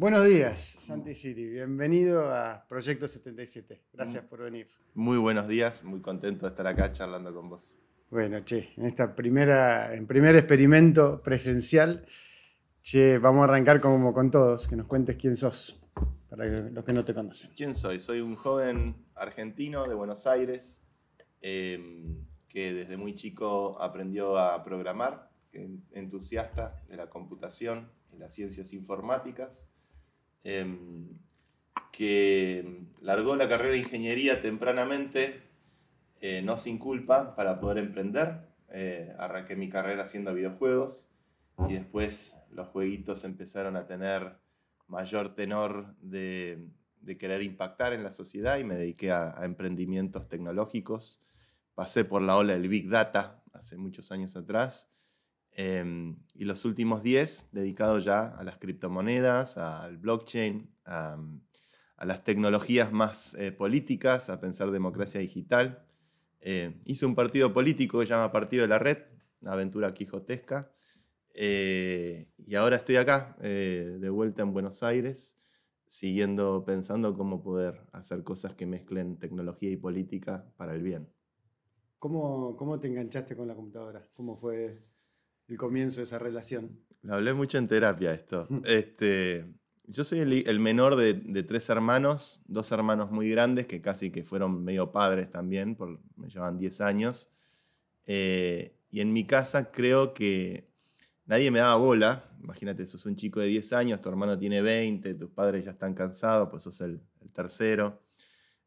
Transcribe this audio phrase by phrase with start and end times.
[0.00, 1.44] Buenos días, Santi Siri.
[1.44, 3.82] Bienvenido a Proyecto 77.
[3.92, 4.66] Gracias por venir.
[4.94, 7.76] Muy buenos días, muy contento de estar acá charlando con vos.
[8.08, 12.06] Bueno, che, en esta primera, en primer experimento presencial,
[12.80, 15.82] che, vamos a arrancar como con todos, que nos cuentes quién sos,
[16.30, 17.50] para los que no te conocen.
[17.54, 18.00] ¿Quién soy?
[18.00, 20.82] Soy un joven argentino de Buenos Aires
[21.42, 28.72] em, que desde muy chico aprendió a programar, entusiasta de la computación y las ciencias
[28.72, 29.70] informáticas,
[30.44, 31.08] em,
[31.92, 35.50] que largó la carrera de ingeniería tempranamente
[36.20, 38.48] eh, no sin culpa, para poder emprender.
[38.68, 41.10] Eh, arranqué mi carrera haciendo videojuegos
[41.68, 44.38] y después los jueguitos empezaron a tener
[44.86, 46.68] mayor tenor de,
[47.18, 51.22] querer impactar en la sociedad y me dediqué a, emprendimientos tecnológicos.
[51.74, 54.90] Pasé por la ola del Big Data hace muchos años atrás
[55.54, 61.18] em, y los últimos 10 dedicados ya a las criptomonedas, al blockchain, a,
[61.98, 65.84] las tecnologías más eh, políticas, a pensar democracia digital.
[66.40, 68.98] Eh, hice un partido político que se llama Partido de la Red,
[69.42, 70.72] una aventura quijotesca.
[71.34, 75.40] Eh, y ahora estoy acá, eh, de vuelta en Buenos Aires,
[75.86, 81.08] siguiendo pensando cómo poder hacer cosas que mezclen tecnología y política para el bien.
[81.98, 84.08] ¿Cómo, cómo te enganchaste con la computadora?
[84.14, 84.82] ¿Cómo fue
[85.50, 86.78] el comienzo de esa relación?
[87.02, 88.46] Lo hablé mucho en terapia esto.
[88.64, 89.46] este,
[89.86, 94.62] yo soy el, menor de, tres hermanos, dos hermanos muy grandes que casi que fueron
[94.64, 97.30] medio padres también, por, me llevan 10 años.
[98.06, 100.68] Eh, y en mi casa creo que
[101.26, 102.24] nadie me daba bola.
[102.40, 105.94] Imagínate, sos un chico de 10 años, tu hermano tiene 20, tus padres ya están
[105.94, 107.00] cansados, pues sos el,
[107.32, 108.00] tercero.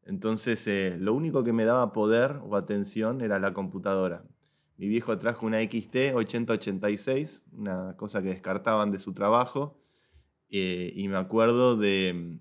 [0.04, 4.24] Entonces, eh, lo único que me daba poder o atención era la computadora.
[4.76, 9.80] Mi viejo trajo una XT 8086, una cosa que descartaban de su trabajo
[10.50, 12.38] eh, y me acuerdo de mm,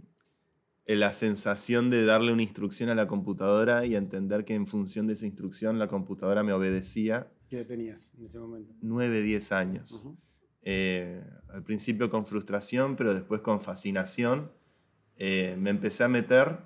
[0.88, 5.14] la sensación de darle una instrucción a la computadora y entender que en función de
[5.14, 7.32] esa instrucción la computadora me obedecía.
[7.49, 8.73] ¿Qué tenías en ese momento?
[8.82, 10.08] 9, 10 años.
[10.61, 14.52] Eh, al principio con frustración, pero después con fascinación.
[15.17, 16.60] Eh, me empecé a meter.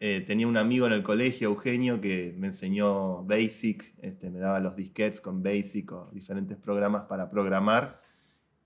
[0.00, 4.74] Tenía un amigo en el colegio, Eugenio, que me enseñó Basic, este, me daba los
[4.74, 8.00] disquetes con Basic o diferentes programas para programar.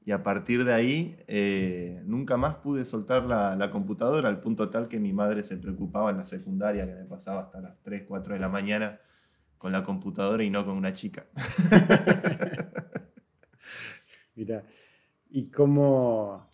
[0.07, 4.87] Y a partir de ahí eh, nunca más pude soltar la, computadora al punto tal
[4.87, 8.35] que mi madre se preocupaba en la secundaria, que me pasaba hasta las 3, 4
[8.35, 9.01] de la mañana
[9.57, 11.25] con la computadora y no con una chica.
[14.37, 14.65] Mira,
[15.31, 16.51] y cómo...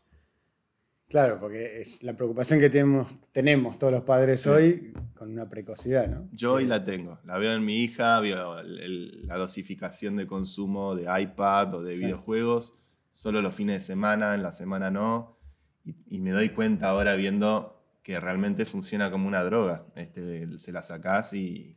[1.11, 6.09] Claro, porque es la preocupación que tenemos, tenemos todos los padres hoy con una precocidad,
[6.09, 6.29] ¿no?
[6.33, 7.19] Yo hoy la tengo.
[7.25, 12.75] La veo en mi hija, veo la dosificación de consumo de iPad o de videojuegos
[13.11, 15.37] solo los fines de semana, en la semana no.
[15.85, 19.87] Y, me doy cuenta ahora viendo que realmente funciona como una droga.
[19.97, 21.77] Este, se la sacás y,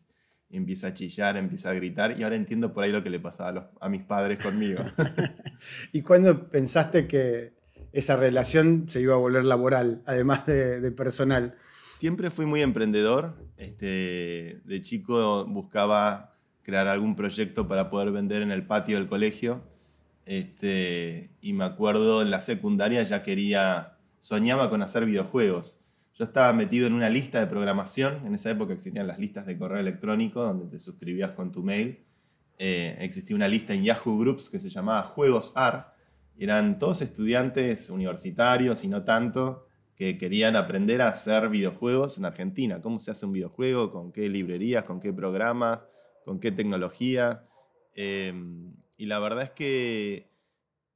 [0.50, 2.19] empieza a chillar, empieza a gritar.
[2.19, 4.83] Y ahora entiendo por ahí lo que le pasaba a, mis padres conmigo.
[5.91, 7.53] ¿Y cuándo pensaste que
[7.94, 11.56] esa relación se iba a volver laboral, además de, personal?
[11.81, 13.36] Siempre fui muy emprendedor.
[13.56, 19.64] Este, de chico buscaba crear algún proyecto para poder vender en el patio del colegio
[20.26, 25.80] este, y me acuerdo en la secundaria ya quería, soñaba con hacer videojuegos.
[26.18, 29.58] Yo estaba metido en una lista de programación, en esa época existían las listas de
[29.58, 32.04] correo electrónico donde te suscribías con tu mail.
[32.60, 35.93] Eh, existía una lista en Yahoo Groups que se llamaba Juegos AR,
[36.38, 42.81] eran todos estudiantes universitarios y no tanto que querían aprender a hacer videojuegos en Argentina.
[42.81, 43.91] ¿Cómo se hace un videojuego?
[43.91, 44.83] ¿Con qué librerías?
[44.83, 45.79] ¿Con qué programas?
[46.25, 47.47] ¿Con qué tecnología?
[47.94, 50.31] Em, y la verdad es que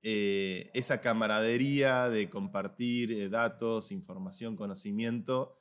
[0.01, 5.57] eh, esa camaradería de compartir eh, datos, información, conocimiento,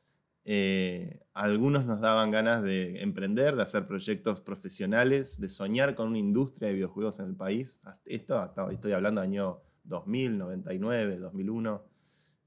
[0.48, 6.19] eh, algunos nos daban ganas de emprender, de hacer proyectos profesionales, de soñar con una
[6.19, 7.81] industria de videojuegos en el país.
[8.04, 11.85] Esto estoy hablando de año 2000, 99, 2001,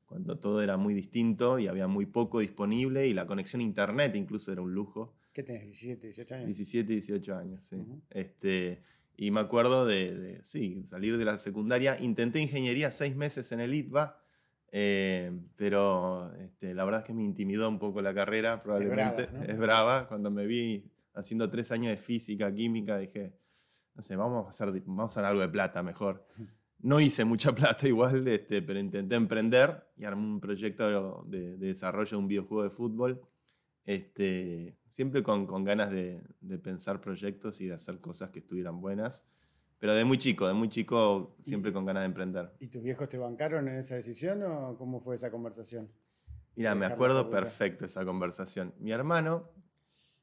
[0.06, 4.16] cuando todo era muy distinto y había muy poco disponible y la conexión a internet
[4.16, 5.16] incluso era un lujo.
[5.34, 5.66] ¿Qué tenés?
[5.66, 6.46] ¿17, 18 años?
[6.48, 7.78] 17, 18 años, sí.
[8.10, 8.82] este,
[9.22, 12.00] y me acuerdo de, sí, salir de la secundaria.
[12.00, 14.18] Intenté ingeniería seis meses en el ITBA,
[14.72, 19.28] eh, pero este, la verdad es que me intimidó un poco la carrera, probablemente.
[19.46, 23.34] Es brava, Cuando me vi haciendo tres años de física, química, dije,
[23.94, 26.26] no sé, vamos a hacer, vamos a hacer algo de plata mejor.
[26.80, 31.68] No hice mucha plata igual, este, pero intenté emprender y armé un proyecto de, de
[31.68, 33.22] desarrollo de un videojuego de fútbol
[33.90, 36.22] este, siempre con, ganas de,
[36.64, 39.26] pensar proyectos y de hacer cosas que estuvieran buenas.
[39.80, 42.54] Pero de muy chico, de muy chico, siempre con ganas de emprender.
[42.60, 45.92] ¿Y tus viejos te bancaron en esa decisión o cómo fue esa conversación?
[46.56, 48.76] Mira, me acuerdo perfecto esa conversación.
[48.78, 49.50] Mi hermano,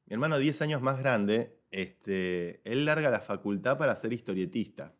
[0.04, 4.94] mi hermano 10 años más grande, este, él larga la facultad para ser historietista.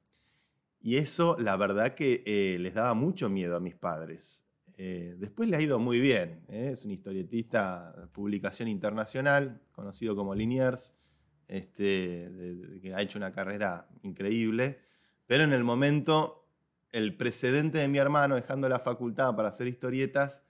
[0.86, 4.44] Y eso, la verdad que eh, les daba mucho miedo a mis padres.
[4.78, 6.44] Eh, después le ha ido muy bien.
[6.48, 6.70] ¿eh?
[6.72, 10.94] Es un historietista de publicación internacional, conocido como Liniers,
[11.48, 14.78] este, que ha hecho una carrera increíble.
[15.26, 16.48] Pero en el momento,
[16.92, 20.44] el precedente de mi hermano dejando la facultad para hacer historietas,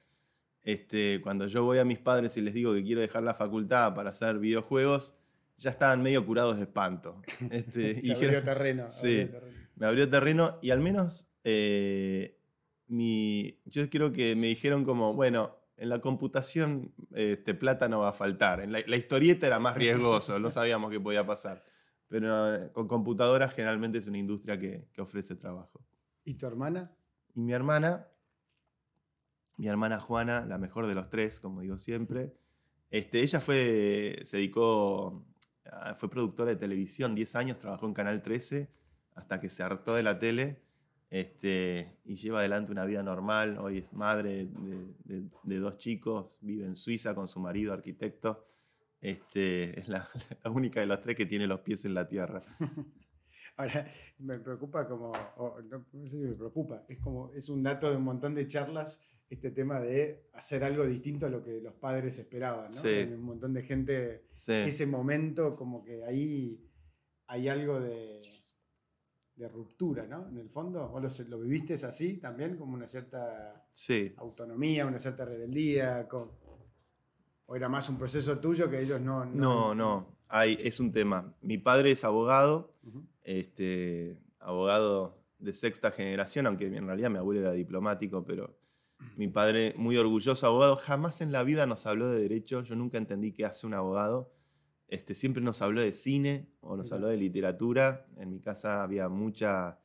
[0.65, 3.95] este, cuando yo voy a mis padres y les digo que quiero dejar la facultad
[3.95, 5.15] para hacer videojuegos,
[5.57, 7.23] ya estaban medio curados de espanto.
[7.51, 8.91] Este, Se abrió terreno.
[8.91, 9.31] Sí,
[9.77, 12.41] me abrió terreno y al menos eh,
[12.89, 18.09] mi, yo creo que me dijeron como, bueno, en la computación este, plata no va
[18.09, 18.61] a faltar.
[18.61, 21.65] En la, historieta era más riesgoso, no sabíamos qué podía pasar.
[22.09, 25.85] Pero eh, con computadoras generalmente es una industria que, que ofrece trabajo.
[26.25, 26.93] ¿Y tu hermana?
[27.35, 28.09] Y mi hermana,
[29.57, 32.35] mi hermana Juana, la mejor de los tres, como digo siempre,
[32.91, 35.27] este, ella fue, se dedicó,
[35.97, 38.71] fue productora de televisión, 10 años, trabajó en Canal 13
[39.17, 40.63] hasta que se hartó de la tele
[41.11, 43.59] este, y lleva adelante una vida normal.
[43.59, 44.49] Hoy es madre
[45.05, 48.47] de, dos chicos, vive en Suiza con su marido, arquitecto.
[49.01, 50.09] Este, es la,
[50.53, 52.41] única de los tres que tiene los pies en la tierra.
[53.57, 53.87] Ahora,
[54.19, 58.05] me preocupa como, no, sé si me preocupa, es como, es un dato de un
[58.05, 62.69] montón de charlas este tema de hacer algo distinto a lo que los padres esperaban,
[62.71, 63.15] ¿no?
[63.17, 66.63] un montón de gente, ese momento como que ahí
[67.27, 68.21] hay algo de,
[69.37, 70.29] de ruptura, ¿no?
[70.29, 73.67] En el fondo, vos lo, lo viviste así también, como una cierta
[74.17, 76.09] autonomía, una cierta rebeldía,
[77.47, 79.25] o era más un proceso tuyo que ellos no...
[79.27, 81.35] No, no, Hay, es un tema.
[81.43, 82.75] Mi padre es abogado,
[83.23, 88.59] este, abogado de sexta generación, aunque en realidad mi abuelo era diplomático, pero
[89.17, 92.97] mi padre muy orgulloso abogado, jamás en la vida nos habló de derecho, yo nunca
[92.97, 94.33] entendí qué hace un abogado
[94.89, 98.07] este, siempre nos habló de cine o nos habló de literatura.
[98.17, 99.81] En mi casa había mucha,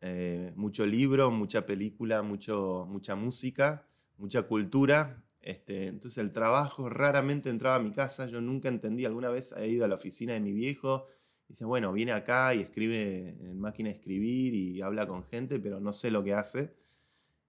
[0.00, 3.86] eh, mucho libro, mucha película, mucho, mucha música,
[4.16, 5.22] mucha cultura.
[5.40, 8.26] Este, entonces el trabajo raramente entraba a mi casa.
[8.26, 9.04] Yo nunca entendí.
[9.04, 11.06] Alguna vez he ido a la oficina de mi viejo
[11.48, 15.60] y dice, bueno, viene acá y escribe en máquina de escribir y habla con gente,
[15.60, 16.74] pero no sé lo que hace.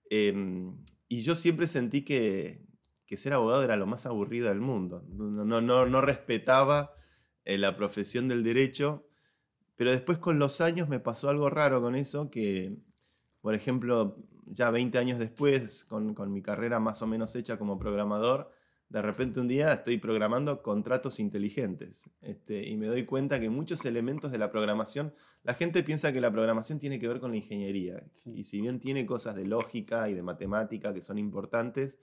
[0.10, 0.78] Em,
[1.08, 2.66] y yo siempre sentí que,
[3.16, 5.04] que ser abogado era lo más aburrido del mundo.
[5.10, 6.94] No, no, no, no respetaba
[7.44, 9.08] eh, la profesión del derecho,
[9.76, 12.78] pero después con los años me pasó algo raro con eso, que,
[13.42, 17.80] por ejemplo, ya 20 años después, con, con mi carrera más o menos hecha como
[17.80, 18.52] programador,
[18.90, 23.84] de repente un día estoy programando contratos inteligentes este, y me doy cuenta que muchos
[23.86, 25.14] elementos de la programación,
[25.44, 28.80] la gente piensa que la programación tiene que ver con la ingeniería y si bien
[28.80, 32.00] tiene cosas de lógica y de matemática que son importantes,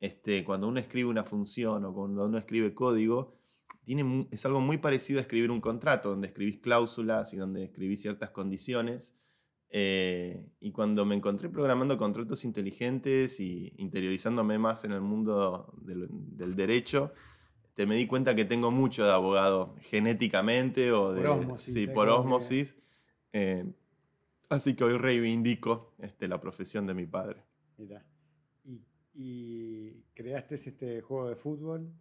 [0.00, 3.34] este, cuando uno escribe una función o cuando uno escribe código,
[3.84, 8.02] tiene, es algo muy parecido a escribir un contrato, donde escribís cláusulas y donde escribís
[8.02, 9.18] ciertas condiciones.
[9.70, 16.54] Eh, y cuando me encontré programando contratos inteligentes y interioриzándome más en el mundo del,
[16.54, 17.12] derecho,
[17.74, 21.22] te me di cuenta que tengo mucho de abogado genéticamente o de...
[21.22, 21.74] Por osmosis.
[21.74, 22.76] Sí, por osmosis.
[23.32, 23.72] Eh,
[24.48, 27.44] así que hoy reivindico este, la profesión de mi padre.
[27.76, 28.04] Mira
[29.20, 31.92] y creaste este juego de fútbol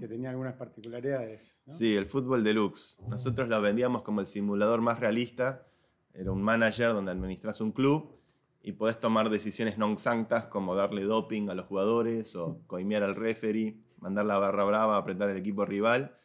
[0.00, 1.60] que tenía algunas particularidades.
[1.68, 2.98] Sí, el fútbol deluxe.
[3.08, 5.64] Nosotros lo vendíamos como el simulador más realista.
[6.12, 8.16] Era un manager donde administras un club
[8.62, 13.14] y podés tomar decisiones non sanctas como darle doping a los jugadores o coimear al
[13.14, 16.18] referee, mandar la barra brava a apretar al equipo rival.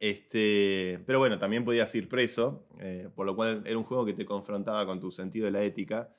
[0.00, 4.12] Este, pero bueno, también podías ir preso, eh, por lo cual era un juego que
[4.12, 6.10] te confrontaba con tu sentido de la ética.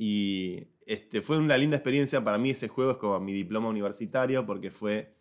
[0.00, 4.46] Y este, fue una linda experiencia para mí ese juego, es como mi diploma universitario,
[4.46, 5.12] porque fue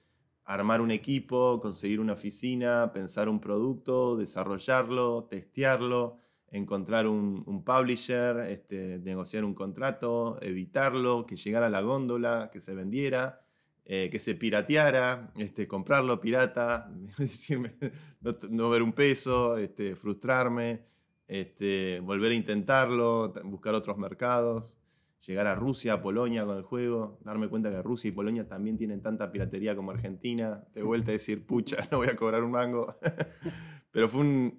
[0.45, 6.19] armar un equipo, conseguir una oficina, pensar un producto, desarrollarlo, testearlo,
[6.51, 12.75] encontrar un, publisher, este, negociar un contrato, editarlo, que llegara a la góndola, que se
[12.75, 13.41] vendiera,
[13.83, 16.91] eh, que se pirateara, este, comprarlo pirata,
[18.51, 20.83] no, ver un peso, este, frustrarme,
[21.27, 24.77] este, volver a intentarlo, buscar otros mercados
[25.27, 28.77] llegar a Rusia, a Polonia con el juego, darme cuenta que Rusia y Polonia también
[28.77, 32.51] tienen tanta piratería como Argentina, de vuelta a decir, pucha, no voy a cobrar un
[32.51, 32.97] mango.
[33.91, 34.53] Pero fue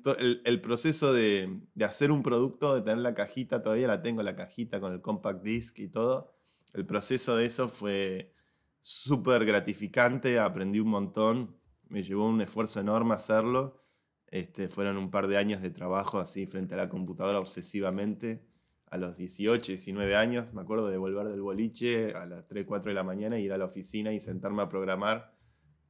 [0.44, 4.80] el, proceso de, hacer un producto, de tener la cajita, todavía la tengo la cajita
[4.80, 6.34] con el compact disc y todo.
[6.74, 8.34] El proceso de eso fue
[8.80, 11.56] súper gratificante, aprendí un montón,
[11.88, 13.80] me llevó un esfuerzo enorme hacerlo.
[14.30, 18.44] Este, fueron un par de años de trabajo así frente a la computadora obsesivamente.
[18.90, 22.88] A los 18, 19 años, me acuerdo de volver del boliche a las 3, 4
[22.88, 25.34] de la mañana, ir a la oficina y sentarme a programar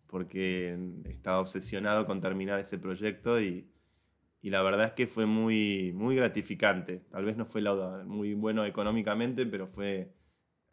[0.08, 3.70] porque estaba obsesionado con terminar ese proyecto y,
[4.40, 7.00] y la verdad es que fue muy, muy gratificante.
[7.10, 7.62] Tal vez no fue
[8.04, 10.14] muy bueno económicamente, pero fue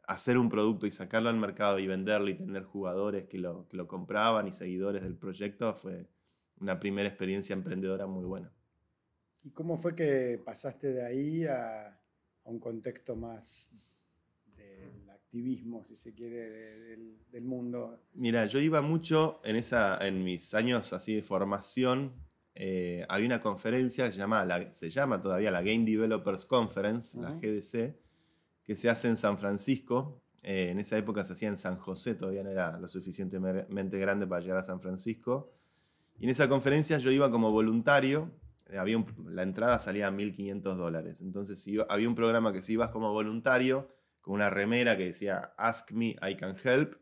[0.07, 3.77] hacer un producto y sacarlo al mercado y venderlo y tener jugadores que lo, que
[3.77, 6.07] lo compraban y seguidores del proyecto fue
[6.59, 8.51] una primera experiencia emprendedora muy buena.
[9.43, 13.71] ¿Y cómo fue que pasaste de ahí a, a un contexto más
[14.55, 18.00] del activismo, si se quiere, del, del, mundo?
[18.13, 22.13] Mira, yo iba mucho en, esa, en mis años así de formación.
[22.55, 27.19] Eh, había una conferencia que se llama, la, se llama todavía la Game Developers Conference,
[27.19, 27.95] la GDC,
[28.63, 30.21] que se hace en San Francisco.
[30.41, 34.25] Eh, en esa época se hacía en San José, todavía no era lo suficientemente grande
[34.25, 35.51] para llegar a San Francisco.
[36.17, 38.31] Y en esa conferencia yo iba como voluntario,
[38.67, 41.22] eh, había la entrada salía a 1.500 dólares.
[41.22, 43.89] Entonces había un programa que si ibas como voluntario,
[44.22, 46.95] con una remera que decía Ask me, I can help,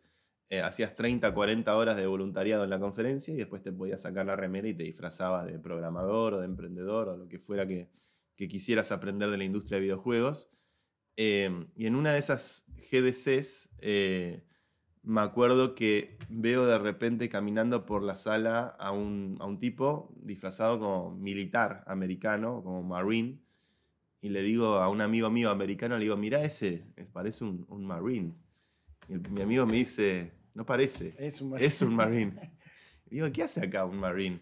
[0.49, 4.25] eh, hacías 30, 40 horas de voluntariado en la conferencia y después te podías sacar
[4.25, 7.89] la remera y te disfrazabas de programador o de emprendedor o lo que fuera que,
[8.35, 10.49] quisieras aprender de la industria de videojuegos.
[11.15, 14.43] Em, y en una de esas GDCs eh,
[15.03, 20.13] me acuerdo que veo de repente caminando por la sala a un, a un, tipo
[20.15, 23.39] disfrazado como militar americano, como marine,
[24.21, 27.85] y le digo a un amigo mío americano, le digo, mira ese, parece un, un
[27.85, 28.33] marine.
[29.09, 31.67] Y mi amigo me dice, no parece, es un marine.
[31.67, 32.51] Es un marine.
[33.07, 34.39] y digo, ¿qué hace acá un marine?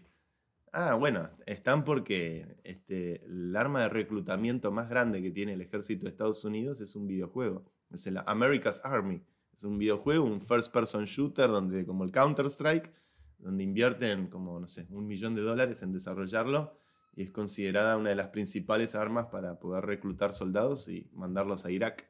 [0.72, 6.04] Ah, bueno, están porque este, el arma de reclutamiento más grande que tiene el ejército
[6.04, 7.64] de Estados Unidos es un videojuego.
[7.92, 9.20] Es el America's Army.
[9.52, 12.92] Es un videojuego, un first person shooter, donde, como el Counter-Strike,
[13.38, 16.76] donde invierten como, no sé, un millón de dólares en desarrollarlo
[17.14, 21.70] y es considerada una de las principales armas para poder reclutar soldados y mandarlos a
[21.70, 22.08] Irak.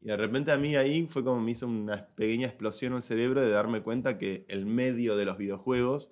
[0.00, 3.02] Y de repente a mí ahí fue como me hizo una pequeña explosión en el
[3.02, 6.10] cerebro de darme cuenta que el medio de los videojuegos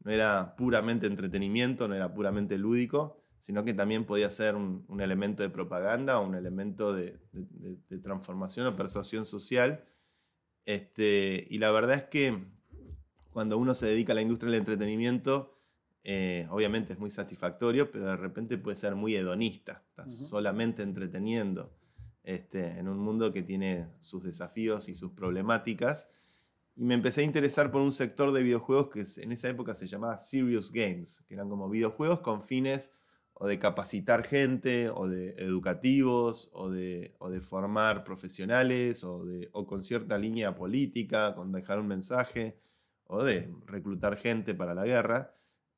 [0.00, 5.42] no era puramente entretenimiento, no era puramente lúdico, sino que también podía ser un, elemento
[5.42, 7.18] de propaganda un elemento de,
[8.02, 9.84] transformación o persuasión social.
[10.64, 12.38] Este, y la verdad es que
[13.32, 15.58] cuando uno se dedica a la industria del entretenimiento,
[16.04, 21.72] eh, obviamente es muy satisfactorio, pero de repente puede ser muy hedonista, estás solamente entreteniendo
[22.24, 26.08] este, en un mundo que tiene sus desafíos y sus problemáticas.
[26.74, 29.88] Y me empecé a interesar por un sector de videojuegos que en esa época se
[29.88, 32.92] llamaba Serious Games, que eran como videojuegos con fines
[33.42, 39.48] o de capacitar gente, o de educativos, o de, o de formar profesionales, o, de,
[39.50, 42.56] o con cierta línea política, con dejar un mensaje,
[43.02, 45.34] o de reclutar gente para la guerra.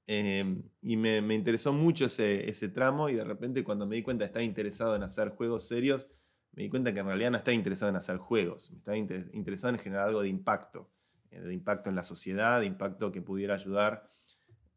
[0.06, 4.02] Em, y me, me, interesó mucho ese, ese tramo y de repente cuando me di
[4.02, 6.06] cuenta estaba interesado en hacer juegos serios,
[6.52, 9.80] me di cuenta que en realidad no estaba interesado en hacer juegos, estaba interesado en
[9.80, 10.90] generar algo de impacto,
[11.30, 14.06] eh, de impacto en la sociedad, de impacto que pudiera ayudar.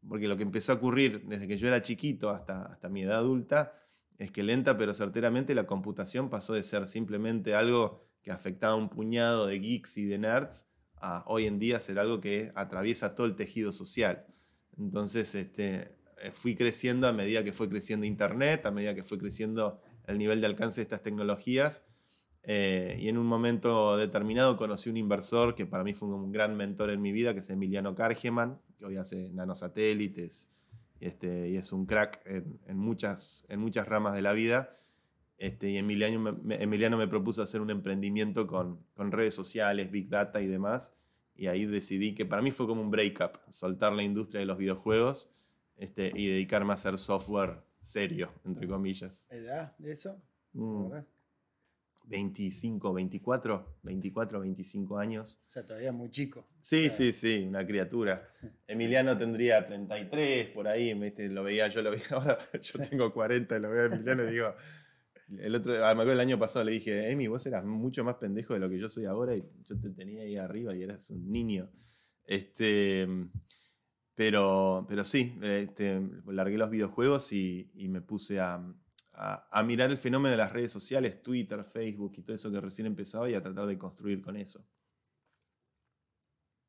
[0.08, 3.18] Porque lo que empezó a ocurrir desde que yo era chiquito hasta, hasta mi edad
[3.18, 3.74] adulta
[4.18, 8.76] es que lenta pero certeramente la computación pasó de ser simplemente algo que afectaba a
[8.76, 13.14] un puñado de geeks y de nerds a hoy en día ser algo que atraviesa
[13.14, 14.26] todo el tejido social.
[14.76, 19.18] Entonces este, eh, fui creciendo a medida que fue creciendo Internet, a medida que fue
[19.18, 21.84] creciendo el nivel de alcance de estas tecnologías.
[22.50, 26.56] Eh, y en un momento determinado conocí un inversor que para mí fue un gran
[26.56, 30.50] mentor en mi vida, que es Emiliano Kargeman, que hoy hace nanosatélites
[30.98, 34.78] este, y es un crack en, muchas, en muchas ramas de la vida.
[35.36, 40.08] Este, y Emiliano me, Emiliano me propuso hacer un emprendimiento con, con redes sociales, big
[40.08, 40.94] data y demás.
[41.36, 44.56] Y ahí decidí que para mí fue como un break-up, soltar la industria de los
[44.56, 45.30] videojuegos
[45.76, 49.26] este, y dedicarme a hacer software serio, entre comillas.
[49.28, 50.18] ¿Edad de eso?
[52.08, 55.38] 25, 24, 24, 25 años.
[55.46, 56.48] O sea, todavía muy chico.
[56.60, 58.28] Sí, sí, sí, una criatura.
[58.66, 60.94] Emiliano tendría 33, por ahí,
[61.28, 64.54] lo veía, yo lo veía ahora, yo tengo 40, lo veo a Emiliano y digo,
[65.38, 68.14] el otro, ah, me acuerdo el año pasado le dije, Emi, vos eras mucho más
[68.14, 71.10] pendejo de lo que yo soy ahora y yo te tenía ahí arriba y eras
[71.10, 71.70] un niño.
[72.24, 73.06] Este,
[74.14, 78.62] pero, pero sí, este, largué los videojuegos y, me puse a,
[79.64, 83.28] mirar el fenómeno de las redes sociales, Twitter, Facebook y todo eso que recién empezaba
[83.28, 84.64] y a tratar de construir con eso.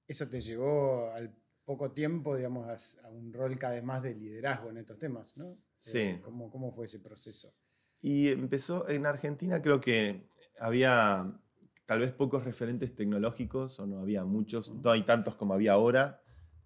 [0.07, 4.71] Eso te llevó al poco tiempo, digamos, a, un rol cada vez más de liderazgo
[4.71, 5.55] en estos temas, ¿no?
[5.77, 5.99] Sí.
[5.99, 7.53] Eh, ¿cómo, ¿Cómo fue ese proceso?
[8.01, 10.29] Y empezó en Argentina, creo que
[10.59, 11.39] había
[11.85, 16.23] tal vez pocos referentes tecnológicos, o no había muchos, no hay tantos como había ahora.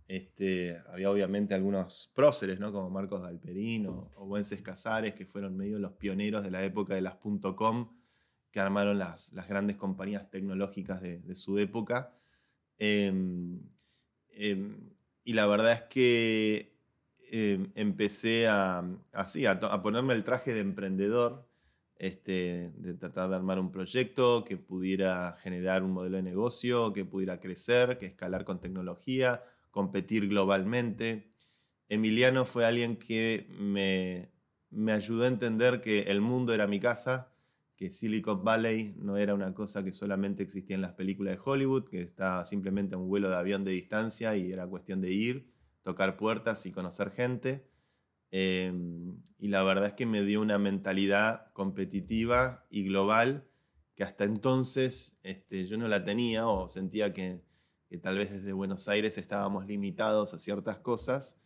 [0.08, 2.72] Este, había obviamente algunos próceres, ¿no?
[2.72, 6.96] como Marcos Galperín o, o Wences Casares, que fueron medio los pioneros de la época
[6.96, 7.16] de las
[7.56, 7.90] .com,
[8.54, 12.14] que armaron las, las grandes compañías tecnológicas de, su época.
[12.78, 13.62] Em,
[14.30, 14.92] em,
[15.24, 16.78] y la verdad es que
[17.32, 21.50] em, empecé a, así, a, ponerme el traje de emprendedor,
[21.98, 27.06] este, de tratar de armar un proyecto que pudiera generar un modelo de negocio, que
[27.06, 29.42] pudiera crecer, que escalar con tecnología,
[29.74, 31.34] competir globalmente.
[31.90, 34.30] Emiliano fue alguien que me,
[34.94, 37.34] ayudó a entender que el mundo era mi casa,
[37.76, 41.90] que Silicon Valley no era una cosa que solamente existía en las películas de Hollywood,
[41.90, 45.52] que estaba simplemente a un vuelo de avión de distancia y era cuestión de ir,
[45.82, 47.68] tocar puertas y conocer gente.
[48.30, 53.48] Em, y la verdad es que me dio una mentalidad competitiva y global
[53.96, 57.42] que hasta entonces este, yo no la tenía o sentía que
[57.94, 61.40] que tal vez desde Buenos Aires estábamos limitados a ciertas cosas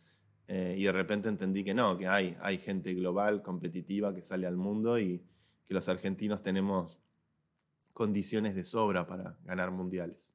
[0.46, 4.46] eh, y de repente entendí que no, que hay, hay gente global, competitiva, que sale
[4.46, 5.22] al mundo y
[5.66, 7.02] que los argentinos tenemos
[7.92, 10.32] condiciones de sobra para ganar mundiales.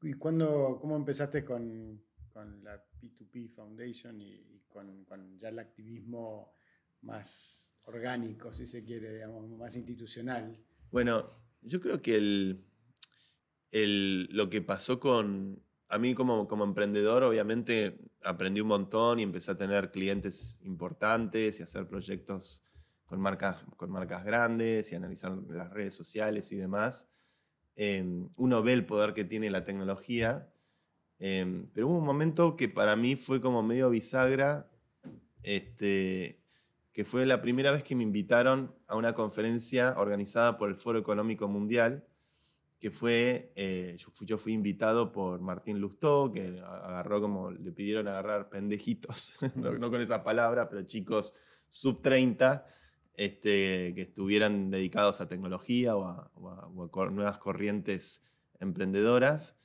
[0.00, 2.02] ¿Y cuándo, cómo empezaste con,
[2.32, 6.54] con la P2P Foundation y, con, con, ya el activismo
[7.02, 10.58] más orgánico, si se quiere, digamos, más institucional?
[10.90, 11.28] Bueno,
[11.60, 12.64] yo creo que el,
[13.72, 15.62] lo que pasó con...
[15.88, 21.60] A mí como, como emprendedor, obviamente, aprendí un montón y empecé a tener clientes importantes
[21.60, 22.62] y hacer proyectos
[23.04, 27.08] con marcas, con marcas grandes y analizar las redes sociales y demás.
[27.76, 30.50] Em, uno ve el poder que tiene la tecnología,
[31.18, 34.70] em, pero hubo un momento que para mí fue como medio bisagra,
[35.42, 36.42] este,
[36.92, 40.98] que fue la primera vez que me invitaron a una conferencia organizada por el Foro
[40.98, 42.06] Económico Mundial,
[42.82, 43.96] que fue, eh,
[44.26, 50.00] yo, fui, invitado por Martín Lustó, que agarró como, le pidieron agarrar pendejitos, no, con
[50.00, 51.32] esa palabra, pero chicos
[51.70, 52.66] sub 30,
[53.14, 58.24] este, que estuvieran dedicados a tecnología o a, nuevas corrientes
[58.58, 59.56] emprendedoras.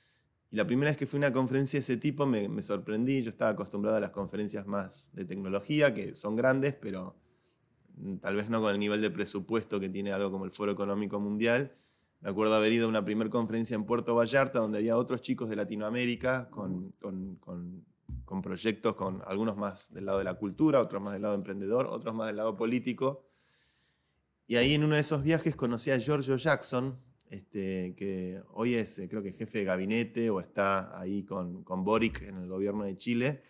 [0.52, 3.24] Y la primera vez que fui a una conferencia de ese tipo me, me, sorprendí,
[3.24, 7.16] yo estaba acostumbrado a las conferencias más de tecnología, que son grandes, pero
[7.96, 10.72] mm, tal vez no con el nivel de presupuesto que tiene algo como el Foro
[10.72, 11.74] Económico Mundial.
[12.22, 15.50] Me acuerdo haber ido a una primera conferencia en Puerto Vallarta donde había otros chicos
[15.50, 21.14] de Latinoamérica con, con, proyectos, con algunos más del lado de la cultura, otros más
[21.14, 23.26] del lado emprendedor, otros más del lado político.
[24.48, 26.98] Y ahí en uno de esos viajes conocí a Giorgio Jackson,
[27.30, 31.84] este, que hoy es eh, creo que jefe de gabinete o está ahí con, con
[31.84, 33.44] Boric en el gobierno de Chile.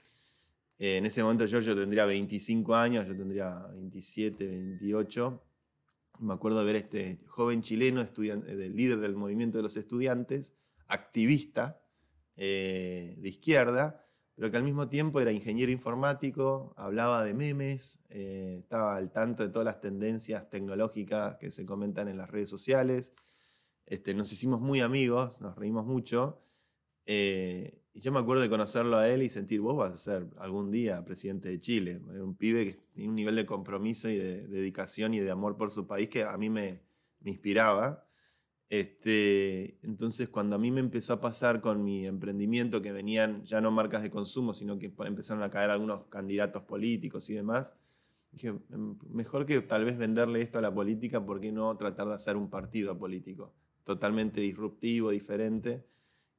[0.79, 5.46] Eh, en ese momento Giorgio tendría 25 años, yo tendría 27, 28.
[6.19, 10.53] Me acuerdo de ver este joven chileno, del líder del movimiento de los estudiantes,
[10.87, 11.81] activista
[12.35, 14.03] eh, de izquierda,
[14.35, 19.43] pero que al mismo tiempo era ingeniero informático, hablaba de memes, eh, estaba al tanto
[19.43, 23.13] de todas las tendencias tecnológicas que se comentan en las redes sociales.
[23.85, 26.43] Este, nos hicimos muy amigos, nos reímos mucho.
[27.05, 30.27] Eh, y yo me acuerdo de conocerlo a él y sentir, vos vas a ser
[30.37, 31.99] algún día presidente de Chile.
[32.13, 35.57] Era un pibe que tenía un nivel de compromiso y de, dedicación y de amor
[35.57, 36.83] por su país que a mí me,
[37.21, 38.05] me inspiraba.
[38.69, 43.61] Este, entonces, cuando a mí me empezó a pasar con mi emprendimiento, que venían ya
[43.61, 47.73] no marcas de consumo, sino que empezaron a caer algunos candidatos políticos y demás,
[48.31, 52.07] dije, em, mejor que tal vez venderle esto a la política, ¿por qué no tratar
[52.09, 53.55] de hacer un partido político?
[53.83, 55.83] Totalmente disruptivo, diferente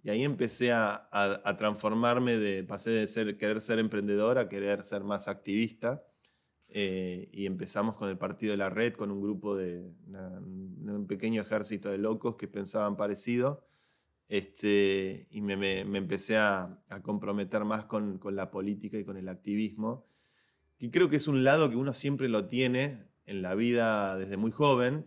[0.09, 1.11] y ahí empecé a,
[1.59, 6.03] transformarme, de, pasé de querer ser emprendedor a querer ser más activista.
[6.71, 11.43] Eh, y empezamos con el Partido de la Red, con un grupo de un pequeño
[11.43, 13.67] ejército de locos que pensaban parecido.
[14.29, 19.29] Este, y me, me, empecé a, comprometer más con, con, la política y con el
[19.29, 20.07] activismo.
[20.79, 24.39] Y creo que es un lado que uno siempre lo tiene en la vida desde
[24.39, 25.05] muy joven.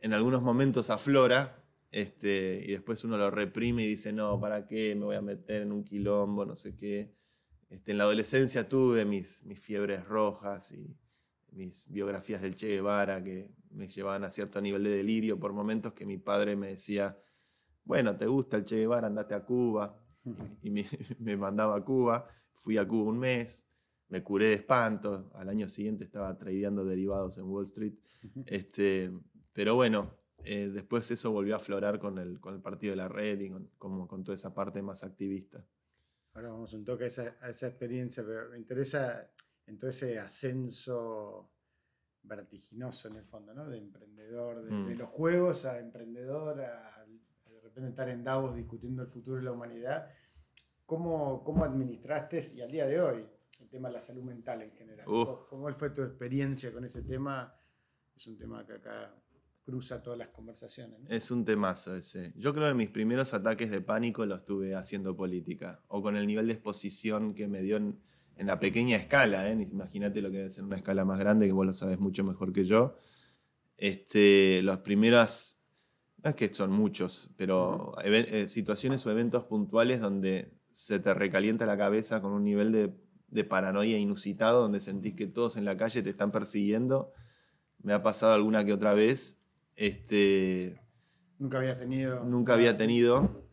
[0.00, 1.62] En algunos momentos aflora,
[1.94, 5.62] este, y después uno lo reprime y dice, no, ¿para qué me voy a meter
[5.62, 6.44] en un quilombo?
[6.44, 7.14] No sé qué.
[7.68, 10.98] Este, en la adolescencia tuve mis, mis fiebres rojas y
[11.52, 15.92] mis biografías del Che Guevara que me llevaban a cierto nivel de delirio por momentos
[15.92, 17.16] que mi padre me decía,
[17.84, 19.06] bueno, ¿te gusta el Che Guevara?
[19.06, 19.96] Andate a Cuba.
[20.62, 20.84] Y, me,
[21.20, 22.26] me, mandaba a Cuba.
[22.54, 23.68] Fui a Cuba un mes,
[24.08, 25.30] me curé de espanto.
[25.32, 27.94] Al año siguiente estaba tradeando derivados en Wall Street.
[28.46, 29.12] Este,
[29.52, 33.08] pero bueno, eh, después eso volvió a aflorar con el, con el partido de la
[33.08, 35.66] red y con, como, con toda esa parte más activista.
[36.34, 39.30] Ahora vamos un toque a esa, a esa experiencia, pero me interesa
[39.66, 41.50] en todo ese ascenso
[42.22, 43.68] vertiginoso en el fondo, ¿no?
[43.68, 44.98] De emprendedor, de, mm.
[44.98, 49.52] los juegos a emprendedor, a, de repente estar en Davos discutiendo el futuro de la
[49.52, 50.10] humanidad.
[50.86, 53.26] ¿cómo, ¿cómo administraste y al día de hoy
[53.60, 55.06] el tema de la salud mental en general?
[55.06, 57.54] ¿Cómo fue tu experiencia con ese tema?
[58.14, 59.14] Es un tema que acá
[59.64, 61.00] cruza todas las conversaciones.
[61.10, 62.32] Es un temazo ese.
[62.36, 66.26] Yo creo que mis primeros ataques de pánico los tuve haciendo política o con el
[66.26, 67.98] nivel de exposición que me dio en,
[68.36, 69.50] la pequeña escala.
[69.50, 69.66] ¿eh?
[69.70, 72.52] Imagínate lo que debe ser una escala más grande, que vos lo sabes mucho mejor
[72.52, 72.96] que yo.
[73.76, 75.62] Este, las primeras,
[76.22, 81.64] no es que son muchos, pero eh, situaciones o eventos puntuales donde se te recalienta
[81.64, 82.92] la cabeza con un nivel de,
[83.28, 87.12] de paranoia inusitado, donde sentís que todos en la calle te están persiguiendo.
[87.82, 89.43] Me ha pasado alguna que otra vez
[89.76, 90.80] este,
[91.38, 92.24] nunca había tenido.
[92.24, 93.44] Nunca había tenido.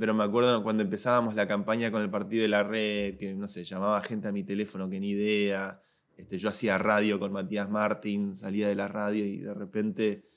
[0.00, 3.46] Pero me acuerdo cuando empezábamos la campaña con el partido de la red, que no
[3.46, 5.80] sé, llamaba gente a mi teléfono que ni idea.
[6.16, 10.28] Este, yo hacía radio con Matías Martín, salía de la radio y de repente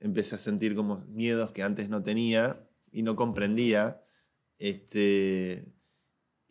[0.00, 4.02] empecé a sentir como miedos que antes no tenía y no comprendía.
[4.58, 5.72] Este,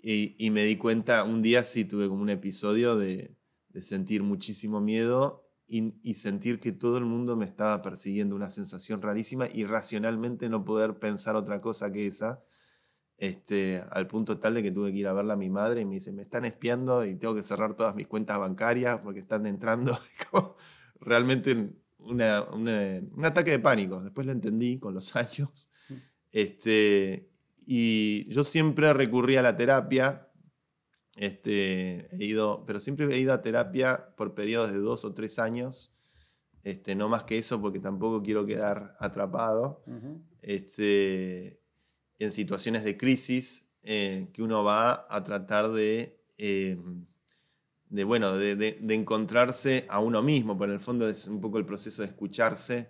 [0.02, 3.38] y, me di cuenta, un día sí tuve como un episodio de,
[3.69, 5.42] de sentir muchísimo miedo
[5.73, 10.63] y, sentir que todo el mundo me estaba persiguiendo, una sensación rarísima y racionalmente no
[10.63, 12.43] poder pensar otra cosa que esa,
[13.17, 15.86] este, al punto tal de que tuve que ir a verla a mi madre y
[15.86, 19.47] me dice, me están espiando y tengo que cerrar todas mis cuentas bancarias porque están
[19.47, 19.97] entrando.
[20.99, 22.21] realmente un
[23.23, 23.99] ataque de pánico.
[24.03, 25.71] Después lo entendí con los años.
[25.89, 25.93] Mm.
[26.33, 27.29] Este,
[27.65, 30.27] y yo siempre recurrí a la terapia
[31.15, 35.39] este, he ido, pero siempre he ido a terapia por periodos de dos o tres
[35.39, 35.93] años.
[36.63, 39.84] Este, no más que eso porque tampoco quiero quedar atrapado.
[40.41, 41.60] este,
[42.19, 46.80] en situaciones de crisis eh, que uno va a tratar de, eh,
[47.89, 50.58] de bueno, de, de, encontrarse a uno mismo.
[50.58, 52.89] Por el fondo es un poco el proceso de escucharse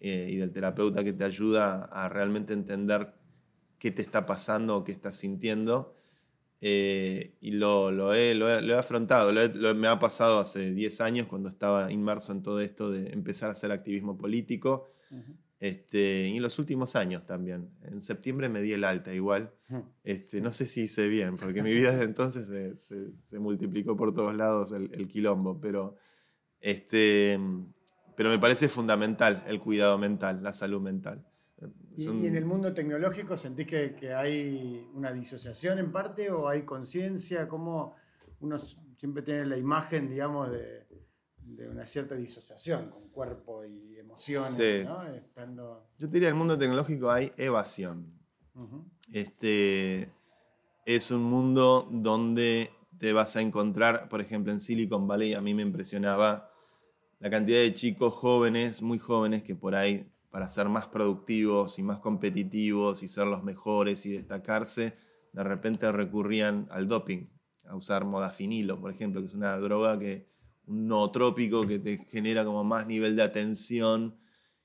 [0.00, 3.14] eh, y del terapeuta que te ayuda a realmente entender
[3.78, 5.94] qué te está pasando o qué estás sintiendo
[6.64, 9.32] eh, y lo, lo, he, lo, he, afrontado,
[9.74, 13.54] me ha pasado hace 10 años cuando estaba inmerso en todo esto de empezar a
[13.54, 14.88] hacer activismo político.
[15.58, 17.68] este, y en los últimos años también.
[17.82, 19.52] En septiembre me di el alta igual.
[20.04, 23.96] este, no sé si hice bien, porque mi vida desde entonces se, se, se multiplicó
[23.96, 25.96] por todos lados el, el, quilombo, pero,
[26.60, 27.40] este,
[28.16, 31.26] pero me parece fundamental el cuidado mental, la salud mental.
[31.96, 36.62] ¿Y, en el mundo tecnológico sentís que, que, hay una disociación en parte o hay
[36.62, 37.48] conciencia?
[37.48, 37.94] ¿Cómo
[38.40, 38.58] uno
[38.96, 40.86] siempre tiene la imagen, digamos, de,
[41.36, 44.86] de una cierta disociación con cuerpo y emociones?
[44.86, 45.06] ¿no?
[45.06, 45.86] Estando...
[45.98, 48.12] Yo diría en el mundo tecnológico hay evasión.
[49.12, 50.08] este,
[50.86, 55.54] es un mundo donde te vas a encontrar, por ejemplo, en Silicon Valley a mí
[55.54, 56.50] me impresionaba
[57.18, 61.82] la cantidad de chicos jóvenes, muy jóvenes, que por ahí para ser más productivos y
[61.82, 64.96] más competitivos y ser los mejores y destacarse,
[65.32, 67.26] de repente recurrían al doping,
[67.66, 70.26] a usar modafinilo, por ejemplo, que es una droga que
[70.66, 74.16] un nootrópico que te genera como más nivel de atención.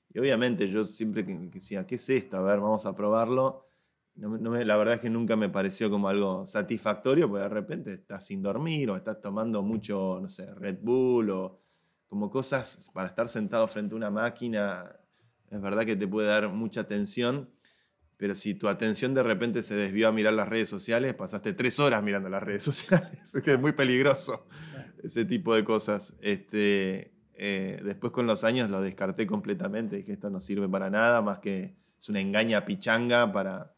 [0.08, 2.38] Y obviamente yo siempre que, decía, ¿qué es esto?
[2.38, 3.66] A ver, vamos a probarlo.
[4.14, 8.40] La verdad es que nunca me pareció como algo satisfactorio, porque de repente estás sin
[8.40, 11.60] dormir o estás tomando mucho, no sé, Red Bull o
[12.08, 14.97] como cosas para estar sentado frente a una máquina
[15.50, 17.50] es verdad que te puede dar mucha atención,
[18.16, 21.78] pero si tu atención de repente se desvió a mirar las redes sociales, pasaste tres
[21.78, 23.34] horas mirando las redes sociales.
[23.34, 24.46] es que es muy peligroso
[25.02, 26.16] ese tipo de cosas.
[26.20, 31.22] Este, eh, después con los años lo descarté completamente, que esto no sirve para nada,
[31.22, 33.74] más que es una engaña pichanga para...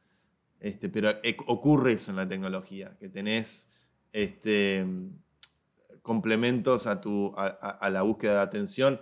[0.59, 3.71] Este, pero e, ocurre eso en la tecnología, que tenés
[4.13, 4.87] este,
[6.03, 9.01] complementos a, tu, a, la búsqueda de atención.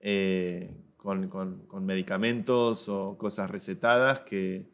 [0.00, 4.70] Eh, con, medicamentos o cosas recetadas que,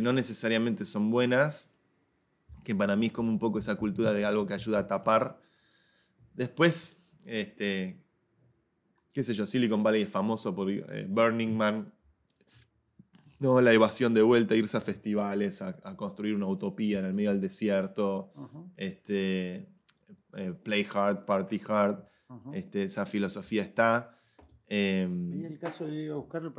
[0.00, 1.72] no necesariamente son buenas,
[2.64, 5.40] que para mí es como un poco esa cultura de algo que ayuda a tapar.
[6.34, 8.04] Después, este,
[9.12, 11.92] qué sé yo, Silicon Valley es famoso por eh, Burning Man,
[13.38, 13.60] ¿no?
[13.62, 17.40] la evasión de vuelta, irse a festivales, a, construir una utopía en el medio del
[17.40, 18.30] desierto,
[18.76, 19.66] este,
[20.34, 22.04] eh, play hard, party hard,
[22.52, 24.17] este, esa filosofía está.
[24.70, 26.52] Y el caso de buscarlo,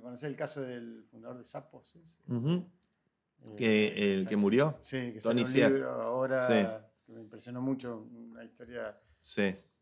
[0.00, 1.94] conocer el caso del fundador de Sapos.
[1.94, 4.76] Eh, que, el que murió.
[4.78, 8.98] Sí, que Tony un libro ahora que me impresionó mucho, una historia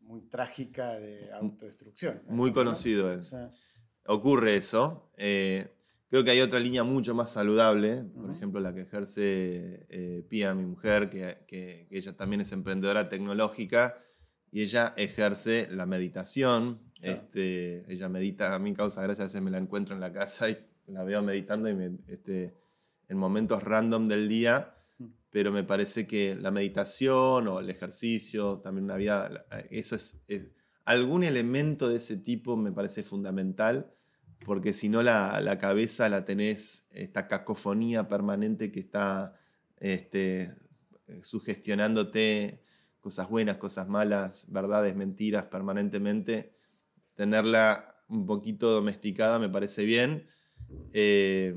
[0.01, 2.21] muy trágica de autodestrucción.
[2.27, 3.21] Muy conocido él.
[4.05, 5.09] Ocurre eso.
[5.17, 5.67] Eh,
[6.09, 10.53] creo que hay otra línea mucho más saludable, por ejemplo la que ejerce eh, Pia,
[10.53, 13.97] mi mujer, que, que, ella también es emprendedora tecnológica
[14.51, 19.51] y ella ejerce la meditación, este, ella medita, a mí causa gracia, a veces me
[19.51, 22.55] la encuentro en la casa y la veo meditando y este,
[23.07, 24.75] en momentos random del día
[25.31, 30.21] pero me parece que la meditación o el ejercicio, también una vida, eso es,
[30.83, 33.93] algún elemento de ese tipo me parece fundamental,
[34.45, 39.39] porque si no la, cabeza la tenés, esta cacofonía permanente que está
[39.77, 40.53] este,
[41.23, 42.63] sugestionándote
[42.99, 46.57] cosas buenas, cosas malas, verdades, mentiras permanentemente,
[47.21, 50.25] tenerla un poquito domesticada me parece bien.
[50.91, 51.53] Eh,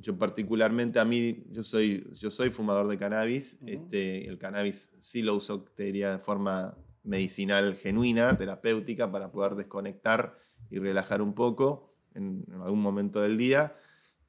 [0.00, 5.20] yo particularmente a mí, yo soy, yo soy fumador de cannabis, este, el cannabis sí
[5.20, 10.38] lo uso, te diría, de forma medicinal genuina, terapéutica, para poder desconectar
[10.70, 13.76] y relajar un poco en, algún momento del día,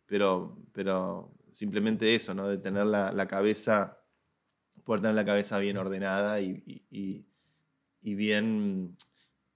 [0.06, 2.50] pero, pero simplemente eso, ¿no?
[2.50, 4.02] de tener la, la cabeza,
[4.84, 7.26] poder tener la cabeza bien ordenada y, y,
[8.02, 8.98] y bien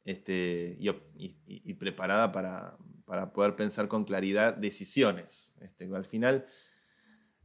[0.06, 5.56] este, y, preparada para, para, poder pensar con claridad decisiones.
[5.62, 6.46] Este, al final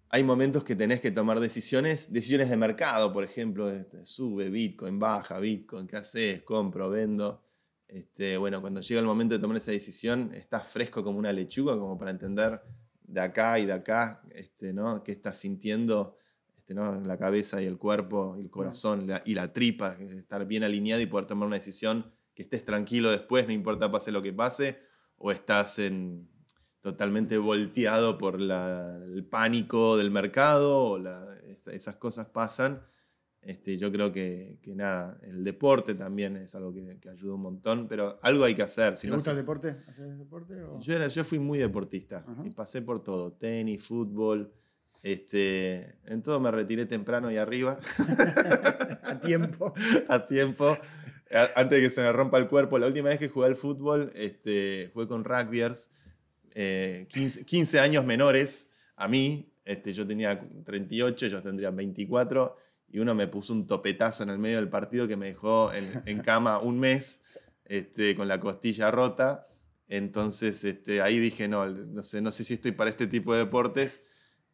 [0.08, 4.98] hay momentos que tenés que tomar decisiones, decisiones de mercado, por ejemplo, este, sube Bitcoin,
[4.98, 6.42] baja Bitcoin, ¿qué haces?
[6.42, 7.42] Compro, vendo.
[7.88, 11.78] Este, bueno, cuando llega el momento de tomar esa decisión, estás fresco como una lechuga,
[11.78, 12.60] como para entender
[13.02, 15.02] de acá y de acá, este, ¿no?
[15.04, 16.16] qué estás sintiendo
[16.56, 17.00] este, ¿no?
[17.00, 21.06] la cabeza y el cuerpo y el corazón y la tripa, estar bien alineado y
[21.06, 24.78] poder tomar una decisión que estés tranquilo después, no importa pase lo que pase,
[25.16, 26.28] o estás en,
[26.82, 31.02] totalmente volteado por el pánico del mercado, o
[31.72, 32.82] esas cosas pasan.
[33.40, 38.18] Este, yo creo que, nada, el deporte también es algo que, ayuda un montón, pero
[38.22, 38.98] algo hay que hacer.
[38.98, 39.76] Si ¿Te gusta el deporte?
[40.18, 44.52] deporte Yo, era, yo fui muy deportista y pasé por todo, tenis, fútbol.
[45.02, 47.78] Este, en todo me retiré temprano y arriba.
[49.04, 49.72] a tiempo.
[50.08, 50.76] a tiempo
[51.30, 54.12] antes de que se me rompa el cuerpo, la última vez que jugué al fútbol,
[54.14, 55.90] este, jugué con rugbyers,
[56.54, 59.52] 15, eh, años menores a mí.
[59.64, 62.56] Este, yo tenía 38, ellos tendrían 24,
[62.88, 66.20] y uno me puso un topetazo en el medio del partido que me dejó en,
[66.20, 67.22] cama un mes
[67.64, 69.48] este, con la costilla rota.
[69.88, 73.40] Entonces este, ahí dije, no, no sé, no sé si estoy para este tipo de
[73.40, 74.04] deportes.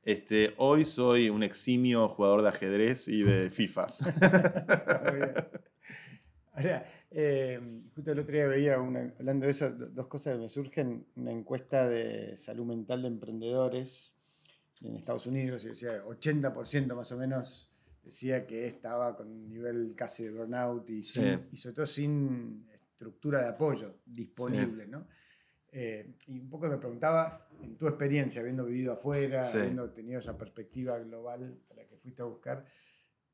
[0.02, 3.88] Este, hoy soy un eximio jugador de ajedrez y de FIFA.
[6.54, 7.60] Ahora, eh,
[7.94, 11.88] justo el otro día veía, hablando de eso, dos cosas que me surgen, una encuesta
[11.88, 14.14] de salud mental de emprendedores
[14.82, 17.70] en Estados Unidos, y decía 80% más o menos
[18.02, 21.38] decía que estaba con un nivel casi de burnout y, sobre
[21.74, 25.06] todo sin estructura de apoyo disponible, ¿no?
[25.70, 30.36] Eh, y un poco me preguntaba, en tu experiencia, habiendo vivido afuera, habiendo tenido esa
[30.36, 32.66] perspectiva global a la que fuiste a buscar,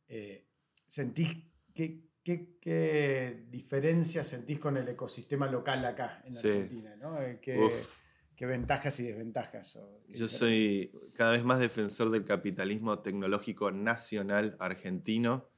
[0.07, 0.47] eh,
[0.87, 1.37] ¿sentís
[1.75, 6.95] que ¿Qué, diferencias sentís con el ecosistema local acá en Argentina?
[7.21, 7.39] Eh,
[8.37, 9.79] ¿Qué, ventajas y desventajas?
[10.09, 15.49] Yo soy cada vez más defensor del capitalismo tecnológico nacional argentino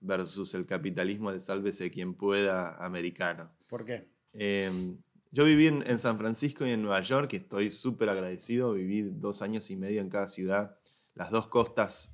[0.00, 3.52] versus el capitalismo del sálvese quien pueda americano.
[3.68, 4.08] ¿Por qué?
[4.32, 4.98] Em,
[5.30, 8.72] yo viví en, San Francisco y en Nueva York y estoy súper agradecido.
[8.72, 10.76] Viví dos años y medio en cada ciudad,
[11.14, 12.12] las dos costas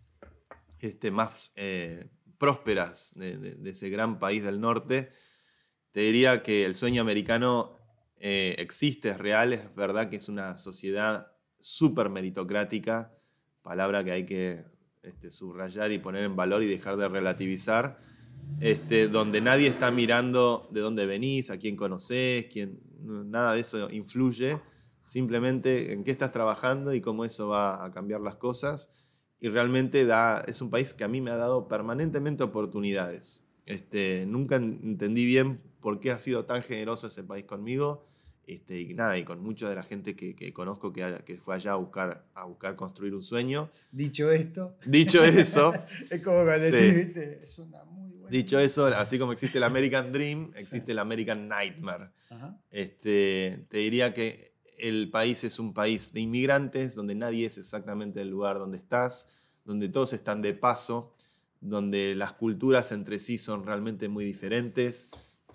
[0.80, 2.08] este, más eh,
[2.42, 5.10] prósperas de, ese gran país del norte,
[5.92, 7.70] te diría que el sueño americano
[8.18, 13.16] eh, existe, es real, es verdad que es una sociedad súper meritocrática,
[13.62, 14.64] palabra que hay que
[15.04, 18.00] este, subrayar y poner en valor y dejar de relativizar,
[18.58, 23.88] este, donde nadie está mirando de dónde venís, a quién conocés, quién, nada de eso
[23.88, 24.58] influye,
[25.00, 28.90] simplemente en qué estás trabajando y cómo eso va a cambiar las cosas
[29.42, 33.44] y realmente da, es un país que a mí me ha dado permanentemente oportunidades.
[33.66, 38.06] Este, nunca entendí bien por qué ha sido tan generoso ese país conmigo.
[38.46, 41.56] Este, y nada, y con mucha de la gente que, que conozco que, que, fue
[41.56, 43.68] allá a buscar, a buscar construir un sueño.
[43.90, 44.76] Dicho esto.
[44.86, 45.72] Dicho eso.
[46.10, 47.40] es como que decir, ¿viste?
[47.42, 48.30] es una muy buena.
[48.30, 52.10] Dicho eso, así como existe el American Dream, existe el American Nightmare.
[52.70, 54.51] Este, te diría que
[54.82, 59.28] el país es un país de inmigrantes, donde nadie es exactamente el lugar donde estás,
[59.64, 61.14] donde todos están de paso,
[61.60, 65.08] donde las culturas entre sí son realmente muy diferentes,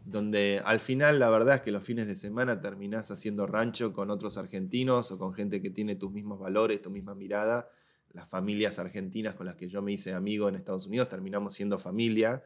[0.05, 4.09] donde al final la verdad es que los fines de semana terminás haciendo rancho con
[4.11, 7.69] otros argentinos o con gente que tiene tus mismos valores, tu misma mirada.
[8.13, 11.77] Las familias argentinas con las que yo me hice amigo en Estados Unidos terminamos siendo
[11.77, 12.41] familia.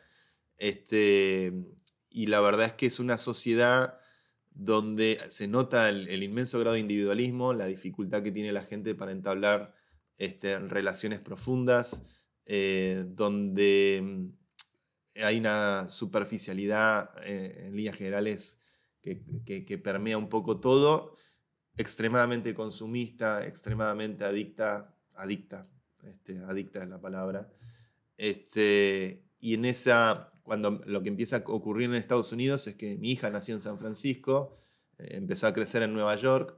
[0.58, 1.54] Este,
[2.10, 4.01] y la verdad es que es una sociedad
[4.64, 9.12] donde se nota el, inmenso grado de individualismo, la dificultad que tiene la gente para
[9.12, 9.74] entablar
[10.18, 12.06] este, relaciones profundas,
[12.46, 18.62] eh, donde mm, hay una superficialidad eh, en líneas generales
[19.02, 21.16] que, permea un poco todo,
[21.76, 25.68] extremadamente consumista, extremadamente adicta, adicta
[26.04, 27.52] este, adicta es la palabra.
[28.16, 32.98] Este, y en esa, cuando lo que empieza a ocurrir en Estados Unidos es que
[32.98, 34.58] mi hija nació en San Francisco,
[34.98, 36.58] eh, empezó a crecer en Nueva York,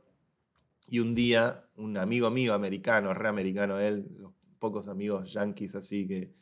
[0.88, 6.08] y un día un amigo mío americano, re americano él, los pocos amigos yankees así
[6.08, 6.34] que,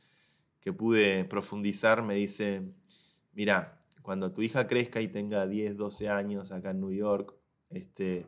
[0.60, 2.64] que pude profundizar, me dice,
[3.34, 7.36] mira, cuando tu hija crezca y tenga 10, 12 años acá en New York,
[7.70, 8.28] este,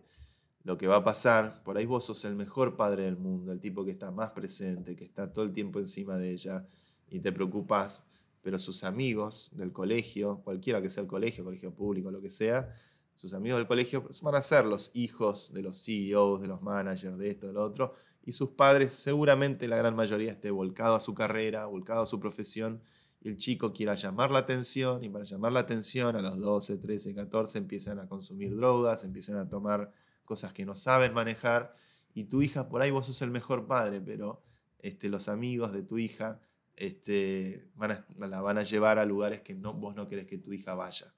[0.63, 3.59] lo que va a pasar, por ahí vos sos el mejor padre del mundo, el
[3.59, 6.65] tipo que está más presente, que está todo el tiempo encima de ella
[7.09, 8.07] y te preocupas,
[8.43, 12.75] pero sus amigos del colegio, cualquiera que sea el colegio, colegio público, lo que sea,
[13.15, 17.17] sus amigos del colegio van a ser los hijos de los CEOs, de los managers,
[17.17, 21.13] de esto, de otro, y sus padres seguramente la gran mayoría esté volcado a su
[21.13, 22.81] carrera, volcado a su profesión,
[23.21, 26.77] y el chico quiera llamar la atención, y para llamar la atención a los 12,
[26.77, 29.93] 13, 14 empiezan a consumir drogas, empiezan a tomar
[30.25, 31.75] cosas que no saben manejar,
[32.13, 34.41] y tu hija, por ahí vos sos el mejor padre, pero
[34.79, 36.41] este, los amigos de tu hija
[36.75, 40.53] este, van la van a llevar a lugares que no, vos no querés que tu
[40.53, 41.13] hija vaya.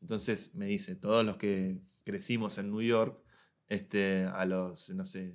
[0.00, 3.20] Entonces me dice, todos los que crecimos en New York,
[3.66, 5.34] este, a los, no sé,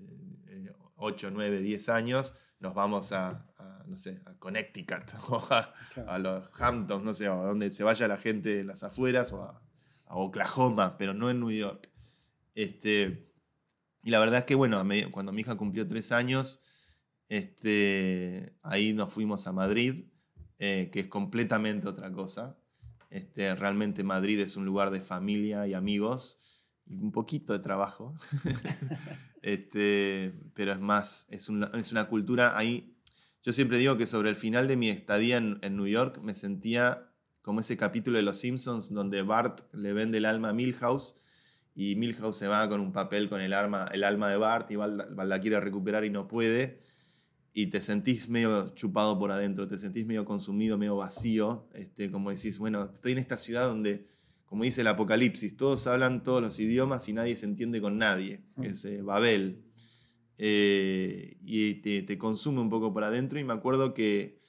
[0.95, 3.45] 8, 9, 10 años, nos vamos a,
[3.87, 5.45] no sé, a Connecticut o
[6.07, 9.43] a, los Hamptons, no sé, a donde se vaya la gente de las afueras o
[9.43, 9.61] a,
[10.05, 11.89] a Oklahoma, pero no en New York.
[12.55, 13.29] Este,
[14.03, 16.61] y la verdad es que, bueno, cuando mi hija cumplió tres años,
[17.33, 20.05] este, ahí nos fuimos a Madrid,
[20.59, 22.59] eh, que es completamente otra cosa.
[23.09, 26.39] Este, realmente Madrid es un lugar de familia y amigos
[26.85, 28.13] y un poquito de trabajo.
[29.41, 32.95] este, pero es más, es una, es una, cultura ahí.
[33.41, 36.35] Yo siempre digo que sobre el final de mi estadía en, en New York me
[36.35, 37.09] sentía
[37.41, 41.15] como ese capítulo de Los Simpsons donde Bart le vende el alma a Milhouse
[41.73, 44.75] y Milhouse se va con un papel con el, arma, el alma de Bart y
[44.75, 46.92] Bart, la quiere recuperar y no puede.
[47.53, 51.67] Y te sentís medio chupado por adentro, te sentís medio consumido, medio vacío.
[51.73, 54.07] Este, como decís, bueno, estoy en esta ciudad donde,
[54.45, 58.41] como dice el Apocalipsis, todos hablan todos los idiomas y nadie se entiende con nadie.
[58.55, 58.63] Mm.
[58.63, 59.63] Es eh, Babel.
[60.39, 63.39] Eh, y te, te, consume un poco por adentro.
[63.39, 64.41] Y me acuerdo que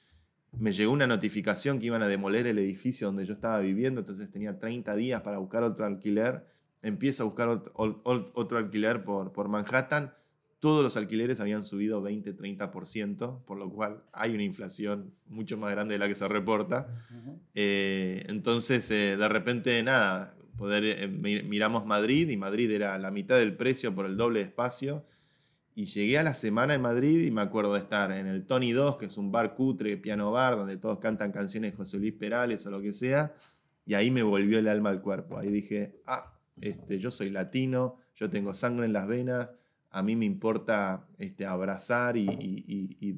[0.57, 4.31] me llegó una notificación que iban a demoler el edificio donde yo estaba viviendo, entonces
[4.31, 10.13] tenía 30 días para buscar otro alquiler empieza a buscar otro, alquiler por, por Manhattan,
[10.65, 15.93] todos los alquileres habían subido 20-30%, por lo cual hay una inflación mucho más grande
[15.93, 16.87] de la que se reporta.
[17.53, 23.37] Eh, entonces, eh, de repente, nada, poder, eh, miramos Madrid y Madrid era la mitad
[23.37, 25.05] del precio por el doble de espacio.
[25.75, 28.71] Y llegué a la semana en Madrid y me acuerdo de estar en el Tony
[28.71, 32.13] 2, que es un bar cutre, piano bar, donde todos cantan canciones de José Luis
[32.13, 33.35] Perales o lo que sea.
[33.85, 35.37] Y ahí me volvió el alma al cuerpo.
[35.37, 39.49] Ahí dije, ah, este, yo soy latino, yo tengo sangre en las venas,
[39.95, 42.27] a mí me importa este, abrazar y,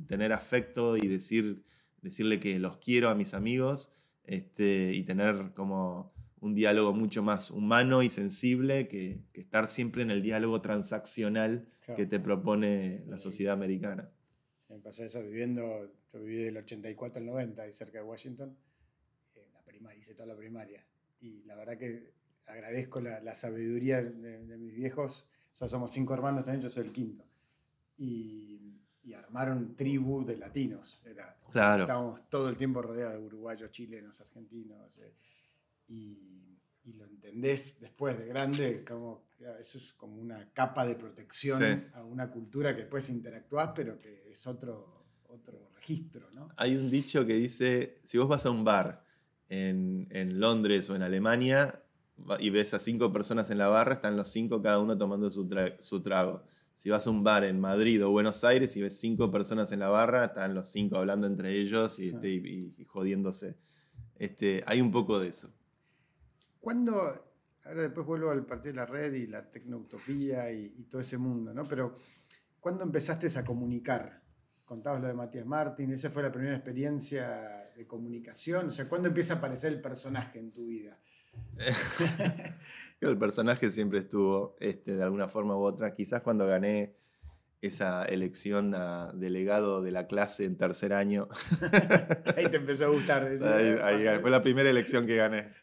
[0.08, 1.63] tener afecto y decir,
[2.04, 3.92] decirle que los quiero a mis amigos
[4.26, 10.12] este, y tener como un diálogo mucho más humano y sensible que, estar siempre en
[10.12, 14.12] el diálogo transaccional que te propone la sociedad americana.
[14.60, 18.56] Sí, me pasó eso viviendo, yo viví del 84 al 90 ahí cerca de Washington,
[19.34, 20.86] en la primaria, hice toda la primaria
[21.22, 22.13] y la verdad que
[22.46, 25.28] agradezco la, sabiduría de, mis viejos.
[25.65, 27.24] Somos cinco hermanos también, yo soy el quinto.
[27.98, 28.54] Y,
[29.15, 31.02] armaron tribu de latinos.
[31.06, 31.84] Era, claro.
[31.84, 35.00] Estábamos todo el tiempo rodeados de uruguayos, chilenos, argentinos.
[35.00, 35.15] Eh,
[35.88, 36.34] y,
[36.93, 39.28] lo entendés después de grande, como
[39.60, 44.30] eso es como una capa de protección a una cultura que después interactuás, pero que
[44.32, 46.30] es otro, otro registro.
[46.34, 46.48] ¿no?
[46.56, 49.04] Hay un dicho que dice, si vos vas a un bar
[49.50, 51.84] en, en Londres o en Alemania,
[52.39, 55.47] y ves a cinco personas en la barra, están los cinco cada uno tomando su,
[56.01, 56.43] trago.
[56.75, 59.80] Si vas a un bar en Madrid o Buenos Aires y ves cinco personas en
[59.80, 63.58] la barra, están los cinco hablando entre ellos y, este, jodiéndose.
[64.15, 65.51] Este, hay un poco de eso.
[66.60, 66.93] ¿Cuándo,
[67.63, 71.17] ahora después vuelvo al partido de la red y la tecnoutopía y, y todo ese
[71.17, 71.67] mundo, ¿no?
[71.67, 71.93] Pero,
[72.60, 74.21] ¿cuándo empezaste a comunicar?
[74.65, 78.67] Contabas lo de Matías Martín, esa fue la primera experiencia de comunicación.
[78.67, 80.99] O sea, ¿cuándo empieza a aparecer el personaje en tu vida?
[83.02, 85.94] el personaje siempre estuvo este, de alguna forma u otra.
[85.94, 86.96] Quizás cuando gané
[87.62, 91.28] esa elección a delegado de la clase en tercer año.
[92.38, 93.28] ahí te empezó a gustar.
[94.22, 95.54] Fue la primera elección que gané.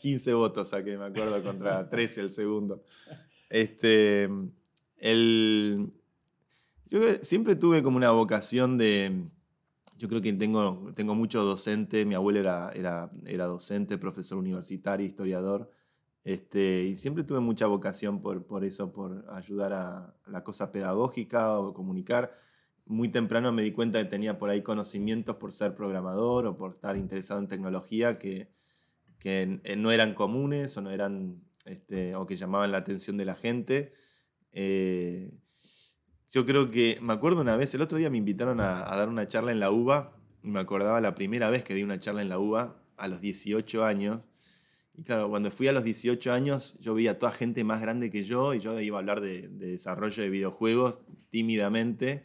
[0.00, 2.84] 15 votos saqué, me acuerdo, contra 13 el segundo.
[3.48, 4.28] Este,
[4.98, 5.90] el,
[6.86, 9.24] yo siempre tuve como una vocación de
[9.98, 15.06] yo creo que tengo, tengo mucho docente, mi abuelo era, era, era docente, profesor universitario,
[15.06, 15.70] historiador,
[16.24, 21.58] este, y siempre tuve mucha vocación por, por eso, por ayudar a, la cosa pedagógica
[21.58, 22.32] o comunicar.
[22.86, 26.72] muy temprano me di cuenta que tenía por ahí conocimientos por ser programador o por
[26.74, 28.50] estar interesado en tecnología que,
[29.18, 33.34] que no eran comunes o no eran este, o que llamaban la atención de la
[33.34, 33.92] gente.
[34.52, 35.38] Eh,
[36.30, 39.28] yo creo que, me acuerdo una vez, el otro día me invitaron a, dar una
[39.28, 42.28] charla en la UBA, y me acordaba la primera vez que di una charla en
[42.28, 44.28] la UBA, a los 18 años.
[44.94, 48.10] Y claro, cuando fui a los 18 años, yo vi a toda gente más grande
[48.10, 51.00] que yo y yo iba a hablar de, de desarrollo de videojuegos
[51.30, 52.24] tímidamente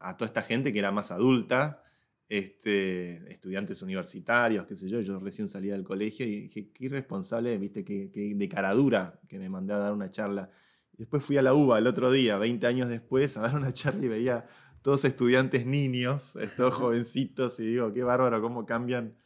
[0.00, 1.82] a toda esta gente que era más adulta,
[2.28, 7.56] este, estudiantes universitarios, qué sé yo, yo recién salía del colegio y dije, qué irresponsable,
[7.58, 10.50] viste, qué, de cara dura que me mandé a dar una charla.
[10.98, 14.04] Después fui a la UBA el otro día, 20 años después, a dar una charla
[14.04, 14.46] y veía
[14.82, 19.16] todos estudiantes niños, todos jovencitos, y digo, qué bárbaro, cómo cambian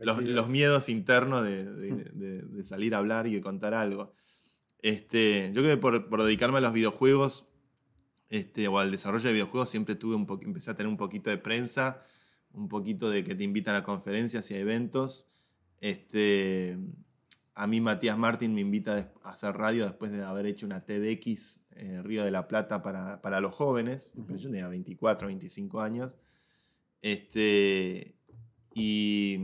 [0.00, 4.14] los, miedos internos de, salir a hablar y de contar algo.
[4.78, 7.48] Este, yo creo que por, por dedicarme a los videojuegos
[8.32, 11.36] este, o al desarrollo de videojuegos siempre tuve un empecé a tener un poquito de
[11.36, 12.02] prensa,
[12.52, 15.28] un poquito de que te invitan a conferencias y a eventos.
[15.80, 16.78] Este,
[17.54, 21.60] a mí Matías Martín me invita a hacer radio después de haber hecho una TEDx
[21.76, 24.12] eh, Río de la Plata para, para los jóvenes.
[24.14, 26.18] Yo tenía 24, 25 años.
[27.02, 28.14] Este,
[28.74, 29.38] y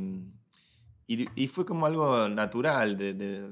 [1.10, 2.98] y, fue como algo natural,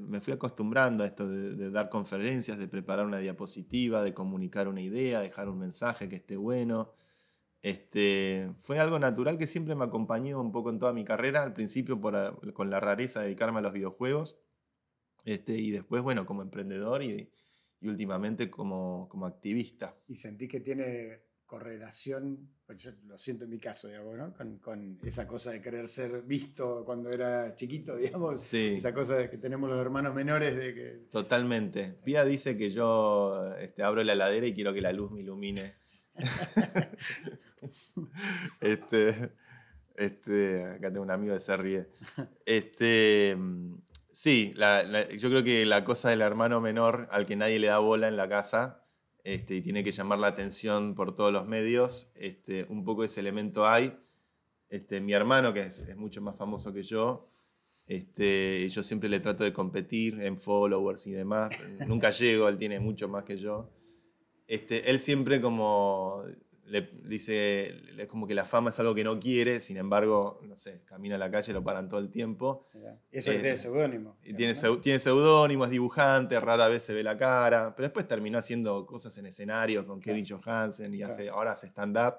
[0.06, 4.82] me fui acostumbrando a esto de, dar conferencias, de preparar una diapositiva, de comunicar una
[4.82, 6.92] idea, dejar un mensaje que esté bueno.
[7.62, 11.54] Este, fue algo natural que siempre me acompañó un poco en toda mi carrera, al
[11.54, 14.38] principio por, con la rareza de dedicarme a los videojuegos,
[15.26, 17.28] este, y después, bueno, como emprendedor y,
[17.80, 19.96] y últimamente como, como activista.
[20.06, 24.32] ¿Y sentí que tiene correlación, pues yo lo siento en mi caso, digamos, ¿no?
[24.34, 28.74] con, con, esa cosa de querer ser visto cuando era chiquito, digamos, sí.
[28.76, 30.90] esa cosa de que tenemos los hermanos menores de que...
[31.10, 31.98] Totalmente.
[32.04, 35.72] Pía dice que yo este, abro la heladera y quiero que la luz me ilumine.
[38.60, 39.32] este,
[39.96, 41.88] este, acá tengo un amigo que se ríe.
[42.44, 43.36] Este,
[44.16, 44.54] sí,
[45.18, 48.16] yo creo que la cosa del hermano menor al que nadie le da bola en
[48.16, 48.82] la casa
[49.24, 53.20] este, y tiene que llamar la atención por todos los medios, este, un poco ese
[53.20, 53.94] elemento hay.
[54.70, 57.28] Este, mi hermano, que es, mucho más famoso que yo,
[57.88, 61.50] este, yo siempre le trato de competir en followers y demás.
[61.86, 63.70] Nunca llego, él tiene mucho más que yo.
[64.46, 66.22] Este, él siempre como
[66.68, 70.56] le dice, es como que la fama es algo que no quiere, sin embargo, no
[70.56, 72.66] sé, camina a la calle, lo paran todo el tiempo.
[73.10, 74.16] Eso es de eh, seudónimo.
[74.22, 78.84] Tiene, tiene seudónimo, es dibujante, rara vez se ve la cara, pero después terminó haciendo
[78.86, 82.16] cosas en escenario con Kevin Johansen y hace, ahora hace stand-up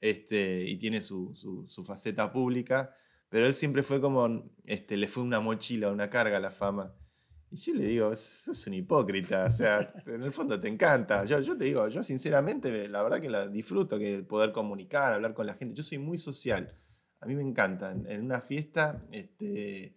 [0.00, 2.94] este, y tiene su, su, su, faceta pública,
[3.28, 6.94] pero él siempre fue como, este, le fue una mochila, una carga a la fama.
[7.54, 11.24] Y yo le digo, sos un hipócrita, o sea, en el fondo te encanta.
[11.24, 15.34] Yo, yo te digo, yo sinceramente, la verdad que la disfruto, que poder comunicar, hablar
[15.34, 15.72] con la gente.
[15.72, 16.76] Yo soy muy social,
[17.20, 17.92] a mí me encanta.
[17.92, 19.94] En, una fiesta, este,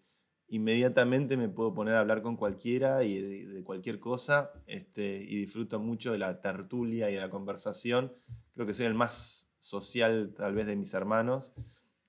[0.50, 5.80] inmediatamente me puedo poner a hablar con cualquiera y de, cualquier cosa, este, y disfruto
[5.80, 8.14] mucho de la tertulia y de la conversación.
[8.54, 11.56] Creo que soy el más social tal vez de mis hermanos.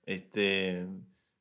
[0.05, 0.87] Este,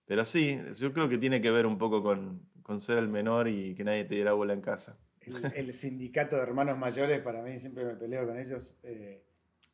[0.05, 3.47] pero sí, yo creo que tiene que ver un poco con, con ser el menor
[3.47, 4.99] y que nadie te diera bola en casa.
[5.55, 8.77] El, sindicato de hermanos mayores, para mí siempre me peleo con ellos.
[8.83, 9.23] Eh,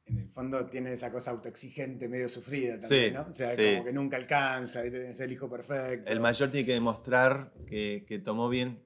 [0.05, 3.25] en el fondo tiene esa cosa autoexigente, medio sufrida también, ¿no?
[3.29, 6.11] O sea, como que nunca alcanza, es el hijo perfecto.
[6.11, 8.79] El mayor tiene que demostrar que, que tomó bien.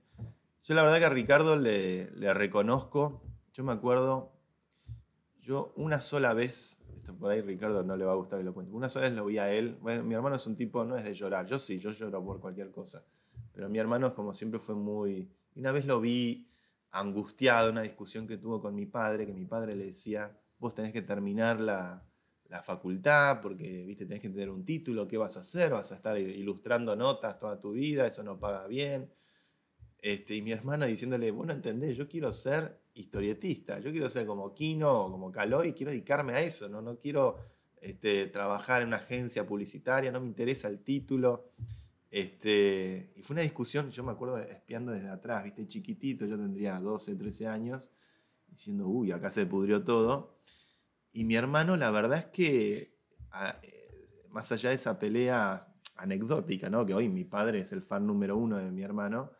[0.64, 4.32] Yo la verdad que a Ricardo le, le, reconozco, yo me acuerdo,
[5.41, 8.53] yo una sola vez, esto por ahí Ricardo no le va a gustar que lo
[8.53, 10.97] cuente, una sola vez lo vi a él, bueno, mi hermano es un tipo, no
[10.97, 13.03] es de llorar, yo sí, yo lloro por cualquier cosa
[13.58, 15.32] pero mi hermano, como siempre, fue muy...
[15.55, 16.47] Una vez lo vi
[16.91, 20.93] angustiado una discusión que tuvo con mi padre, que mi padre le decía, vos tenés
[20.93, 22.08] que terminar la,
[22.49, 25.72] la facultad porque, viste, tenés que tener un título, ¿qué vas a hacer?
[25.72, 28.05] ¿Vas a estar ilustrando notas toda tu vida?
[28.05, 29.12] Eso no paga bien.
[30.03, 34.28] Este, y mi hermano diciéndole, vos no entendés, yo quiero ser historietista, yo quiero ser
[34.28, 37.39] como Kino o como Caloi, quiero dedicarme a eso, no, no quiero
[37.82, 41.49] este, trabajar en una agencia publicitaria, no me interesa el título.
[42.10, 46.80] Este, y fue una discusión, yo me acuerdo espiando desde atrás, viste, chiquitito, yo tendría
[46.80, 47.91] 12, 13 años,
[48.47, 50.39] diciendo, uy, acá se pudrió todo.
[51.12, 52.97] Y mi hermano, la verdad es que,
[53.62, 56.86] eh, más allá de esa pelea anecdótica, ¿no?
[56.86, 59.32] que hoy mi padre es el fan número uno de mi hermano,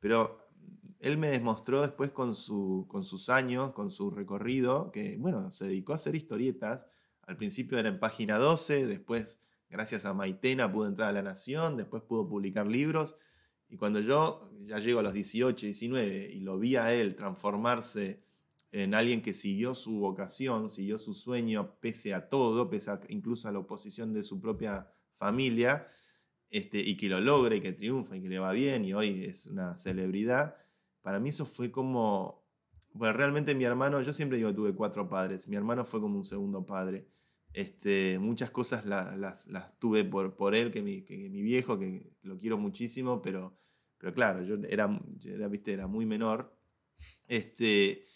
[0.00, 0.48] pero
[1.00, 5.66] él me demostró después con, su, con sus años, con su recorrido, que, bueno, se
[5.66, 6.86] dedicó a hacer historietas.
[7.22, 11.76] Al principio era en página 12, después gracias a Maitena pude entrar a La Nación,
[11.76, 13.16] después pudo publicar libros.
[13.68, 18.22] Y cuando yo ya llego a los 18, 19 y lo vi a él transformarse
[18.70, 23.52] en alguien que siguió su vocación, siguió su sueño pese a todo, pese incluso a
[23.52, 25.88] la oposición de su propia familia,
[26.50, 29.24] este, y que lo logra y que triunfa y que le va bien y hoy
[29.24, 30.56] es una celebridad,
[31.02, 32.44] para mí eso fue como,
[32.92, 36.16] bueno, realmente mi hermano, yo siempre digo que tuve cuatro padres, mi hermano fue como
[36.16, 37.06] un segundo padre.
[37.54, 42.12] Este, muchas cosas las, las, tuve por, por él, que mi, que mi viejo, que
[42.22, 43.56] lo quiero muchísimo, pero,
[43.96, 44.90] pero claro, yo era,
[45.24, 45.72] era, ¿viste?
[45.72, 46.52] era muy menor.
[47.28, 48.06] Este,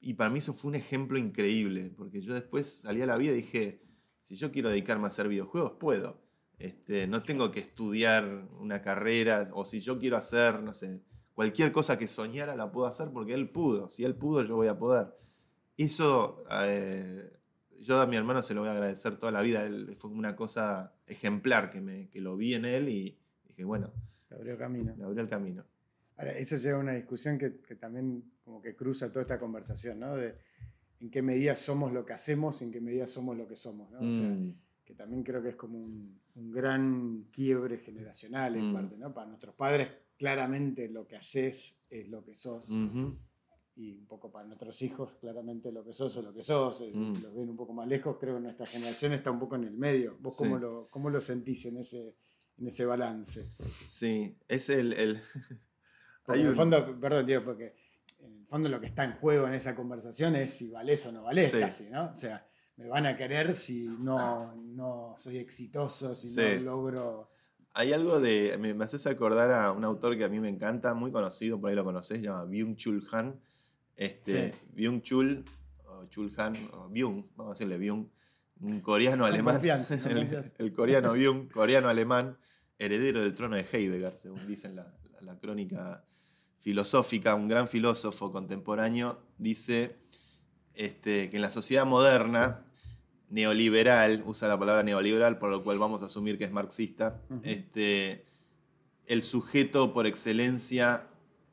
[0.00, 3.32] y para mí eso fue un ejemplo increíble, porque yo después salí a la vida
[3.32, 3.82] y dije,
[4.18, 6.22] si yo quiero dedicarme a hacer videojuegos, puedo.
[6.58, 11.70] Este, no tengo que estudiar una carrera, o si yo quiero hacer, no sé, cualquier
[11.70, 13.90] cosa que soñara la puedo hacer porque él pudo.
[13.90, 15.14] Si él pudo, yo voy a poder.
[15.76, 17.35] Eso eh,
[17.86, 19.64] yo a mi hermano se lo voy a agradecer toda la vida.
[19.64, 23.16] Él, fue una cosa ejemplar que, me, que lo vi en él y
[23.46, 23.92] dije, bueno.
[24.28, 24.94] Te abrió camino.
[24.96, 25.64] Me abrió el camino.
[26.16, 30.00] Ahora, eso lleva a una discusión que, que, también como que cruza toda esta conversación,
[30.00, 30.16] ¿no?
[30.16, 30.34] De
[31.00, 33.90] en qué medida somos lo que hacemos y en qué medida somos lo que somos,
[33.90, 33.98] ¿no?
[33.98, 34.54] O sea, mm.
[34.84, 38.74] que también creo que es como un, un gran quiebre generacional en mm.
[38.74, 39.12] parte, ¿no?
[39.12, 42.70] Para nuestros padres, claramente lo que haces es lo que sos
[43.76, 46.90] y un poco para nuestros hijos, claramente lo que sos o lo que sos, eh,
[46.92, 47.22] mm.
[47.22, 49.76] los ven un poco más lejos, creo que nuestra generación está un poco en el
[49.76, 50.16] medio.
[50.20, 52.16] ¿Vos cómo, lo, cómo lo sentís en ese,
[52.58, 53.46] en ese balance?
[53.86, 54.94] Sí, es el...
[54.94, 55.20] el...
[56.28, 57.76] Hay en el fondo, perdón, tío, porque
[58.20, 61.12] en el fondo lo que está en juego en esa conversación es si valés o
[61.12, 62.10] no valés casi, ¿no?
[62.10, 62.44] O sea,
[62.76, 67.30] me van a querer si no, no soy exitoso, si no logro...
[67.74, 68.56] Hay algo de.
[68.58, 71.68] Me, me, haces acordar a un autor que a mí me encanta, muy conocido, por
[71.68, 73.38] ahí lo conocés, se llama Byung-Chul Han,
[73.96, 75.44] este, Byung Chul,
[75.86, 78.06] o Chul Han, o Byung, vamos a decirle Byung,
[78.60, 79.60] un coreano alemán.
[80.58, 82.38] el, coreano Byung, coreano alemán,
[82.78, 86.04] heredero del trono de Heidegger, según dicen la, la, crónica
[86.58, 89.96] filosófica, un gran filósofo contemporáneo, dice
[90.74, 92.62] este, que en la sociedad moderna,
[93.28, 98.26] neoliberal, usa la palabra neoliberal, por lo cual vamos a asumir que es marxista, este,
[99.06, 101.08] el sujeto por excelencia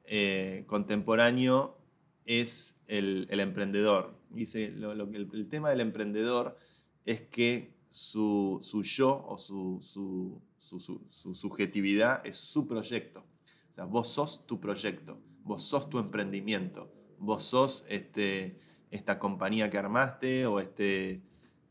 [0.05, 1.77] eh, contemporáneo
[2.25, 4.17] es el, emprendedor.
[4.29, 6.57] Dice, el, tema del emprendedor
[7.05, 13.23] es que su, yo o su, su, subjetividad es su proyecto.
[13.69, 18.59] O sea, vos sos tu proyecto, vos sos tu emprendimiento, vos sos este,
[18.91, 21.21] esta compañía que armaste o este,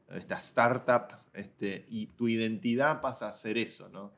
[0.08, 4.12] esta startup, este, y tu identidad pasa a ser eso, ¿no?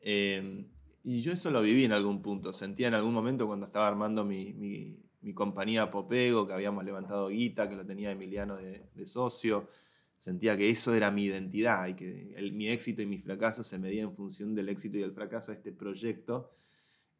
[0.00, 0.66] Em,
[1.04, 4.24] y yo eso lo viví en algún punto, sentía en algún momento cuando estaba armando
[4.24, 5.01] mi, mi
[5.34, 9.68] compañía Popego, que habíamos levantado guita, que lo tenía Emiliano de, socio.
[10.16, 14.08] Sentía que eso era mi identidad y que mi éxito y mi fracaso se medían
[14.08, 16.50] en función del éxito y del fracaso de este proyecto.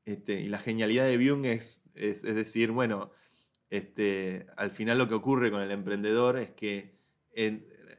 [0.05, 3.12] Este, y la genialidad de Byung es, es, decir, bueno,
[3.70, 6.96] este, al final lo que ocurre con el emprendedor es que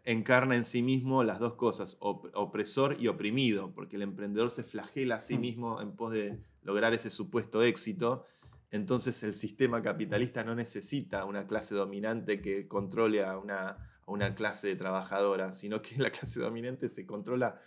[0.06, 5.16] encarna en sí mismo las dos cosas, opresor y oprimido, porque el emprendedor se flagela
[5.16, 5.42] a sí mm.
[5.42, 8.26] mismo en pos de lograr ese supuesto éxito
[8.74, 14.76] entonces el sistema capitalista no necesita una clase dominante que controle a una, una clase
[14.76, 17.62] trabajadora, sino que la clase dominante se controla,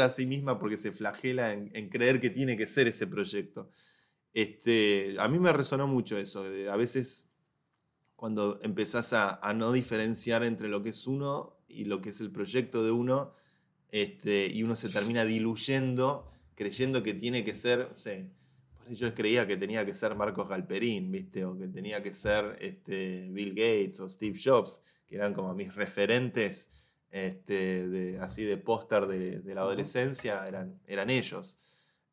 [0.00, 3.68] a sí misma porque se flagela en, creer que tiene que ser ese proyecto.
[4.32, 7.30] Este, a mí me resonó mucho eso, a veces
[8.16, 12.30] cuando empezás a, no diferenciar entre lo que es uno y lo que es el
[12.30, 13.34] proyecto de uno,
[13.90, 17.90] este, y uno se termina diluyendo, creyendo que tiene que ser,
[18.90, 21.44] yo creía que tenía que ser Marcos Galperín, ¿viste?
[21.44, 25.74] O que tenía que ser este, Bill Gates o Steve Jobs, que eran como mis
[25.74, 26.70] referentes
[27.10, 31.58] este, de, así de póster de, la adolescencia, eran, eran ellos.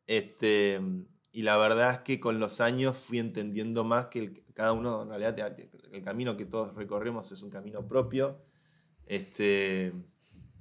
[0.08, 0.80] Este,
[1.32, 5.10] y la verdad es que con los años fui entendiendo más que cada uno, en
[5.10, 5.58] realidad,
[5.92, 8.42] el camino que todos recorremos es un camino propio.
[9.06, 9.94] Este,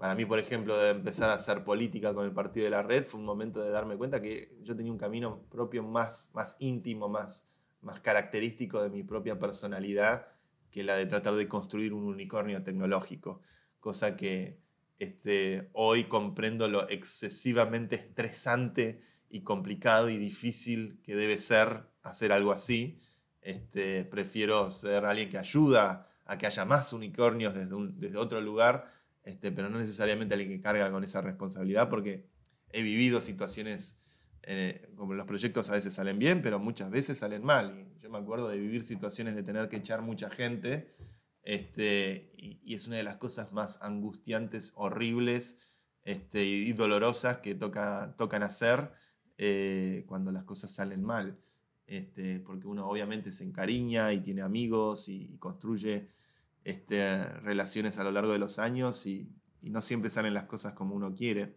[0.01, 3.05] para mí, por ejemplo, de empezar a hacer política con el partido de la red,
[3.05, 7.11] fue un momento de darme cuenta que yo tenía un camino propio más, más íntimo,
[7.11, 7.51] más,
[7.83, 10.27] más característico de mi propia personalidad
[10.71, 13.43] que la de tratar de construir un unicornio tecnológico,
[13.79, 14.59] cosa que
[14.99, 22.53] este, hoy comprendo lo excesivamente estresante y complicado y difícil que debe ser hacer algo
[22.53, 22.99] así.
[23.43, 28.99] Este, prefiero ser alguien que ayuda a que haya más unicornios desde, desde otro lugar
[29.23, 32.27] este, pero no necesariamente alguien que carga con esa responsabilidad, porque
[32.73, 34.03] he vivido situaciones,
[34.43, 37.79] eh, como los proyectos a veces salen bien, pero muchas veces salen mal.
[37.79, 40.95] Y yo me acuerdo de vivir situaciones de tener que echar mucha gente,
[41.43, 45.59] este, y, es una de las cosas más angustiantes, horribles
[46.03, 48.93] este, y, dolorosas que toca, tocan hacer
[49.39, 51.39] eh, cuando las cosas salen mal.
[51.87, 56.09] este, porque uno obviamente se encariña y tiene amigos y, construye
[56.65, 59.31] este, relaciones a lo largo de los años y,
[59.63, 61.55] no siempre salen las cosas como uno quiere.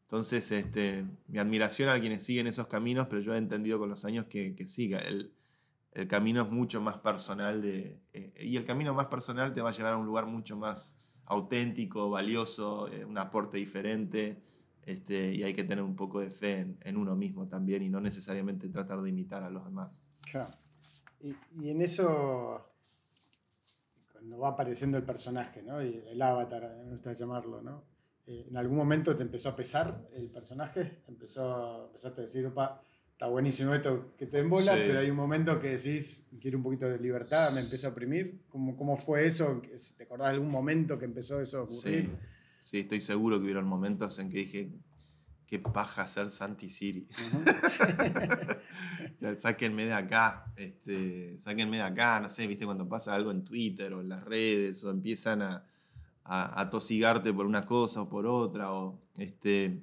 [0.00, 4.06] Entonces, este, mi admiración a quienes siguen esos caminos, pero yo he entendido con los
[4.06, 4.98] años que, siga.
[5.00, 5.34] El,
[6.08, 9.72] camino es mucho más personal de, eh, y el camino más personal te va a
[9.72, 14.42] llevar a un lugar mucho más auténtico, valioso, eh, un aporte diferente.
[14.86, 18.00] Este, y hay que tener un poco de fe en, uno mismo también y no
[18.00, 20.02] necesariamente tratar de imitar a los demás.
[20.20, 20.52] Claro.
[21.20, 22.73] Y, en eso,
[24.24, 25.82] cuando va apareciendo el personaje, ¿no?
[25.82, 27.84] Y el avatar, me gusta llamarlo, ¿no?
[28.26, 31.02] Eh, ¿En algún momento te empezó a pesar el personaje?
[31.08, 32.80] Empezó, empezaste a decir, opa,
[33.12, 36.88] está buenísimo esto que te embola, pero hay un momento que decís, quiero un poquito
[36.88, 38.44] de libertad, me empieza a oprimir.
[38.48, 39.60] ¿Cómo, cómo fue eso?
[39.98, 42.06] ¿Te acordás de algún momento que empezó eso a ocurrir?
[42.06, 42.10] Sí.
[42.60, 44.70] Sí, estoy seguro que hubieron momentos en que dije,
[45.46, 47.06] qué paja ser Santi Siri.
[49.36, 53.92] sáquenme de acá, este, sáquenme de acá, no sé, viste, cuando pasa algo en Twitter
[53.94, 55.64] o en las redes o empiezan a,
[56.24, 59.82] a, tosigarte por una cosa o por otra, o este,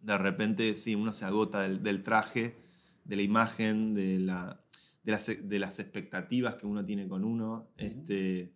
[0.00, 2.56] de repente, sí, uno se agota del, traje,
[3.04, 4.60] de la imagen, de, la,
[5.02, 7.68] de, las, de, las, expectativas que uno tiene con uno.
[7.76, 8.52] este,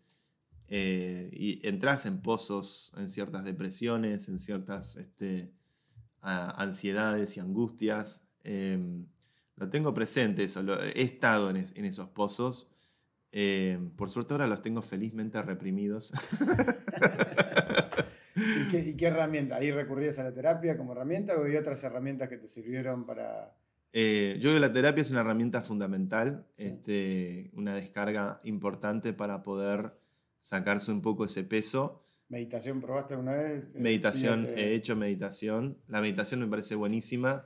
[0.74, 5.52] eh, y entras en pozos, en ciertas depresiones, en ciertas este,
[6.22, 8.28] ansiedades y angustias.
[8.44, 9.06] Em,
[9.56, 12.70] lo tengo presente, eso, he estado en, esos pozos.
[13.30, 16.12] Em, por suerte ahora los tengo felizmente reprimidos.
[18.34, 19.56] ¿Y, qué, herramienta?
[19.56, 23.54] ¿Ahí recurrías a la terapia como herramienta o hay otras herramientas que te sirvieron para...?
[23.92, 29.42] Eh, yo creo que la terapia es una herramienta fundamental, este, una descarga importante para
[29.42, 29.98] poder
[30.40, 32.01] sacarse un poco ese peso.
[32.32, 33.74] ¿Meditación probaste alguna vez?
[33.74, 35.76] Eh, meditación, he hecho meditación.
[35.86, 37.44] La meditación me parece buenísima.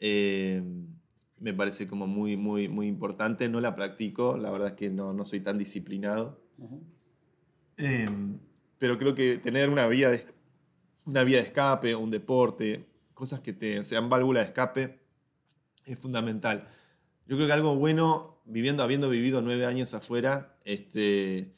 [0.00, 0.60] Eh,
[1.38, 3.48] me parece como muy, muy, muy importante.
[3.48, 6.42] No la practico, la verdad es que no, no soy tan disciplinado.
[7.76, 8.40] Em,
[8.80, 10.26] pero creo que tener una vía, de,
[11.06, 14.98] una vía de escape, un deporte, cosas que te sean válvula de escape,
[15.86, 16.66] es fundamental.
[17.28, 21.52] Yo creo que algo bueno, viviendo, habiendo vivido nueve años afuera, este,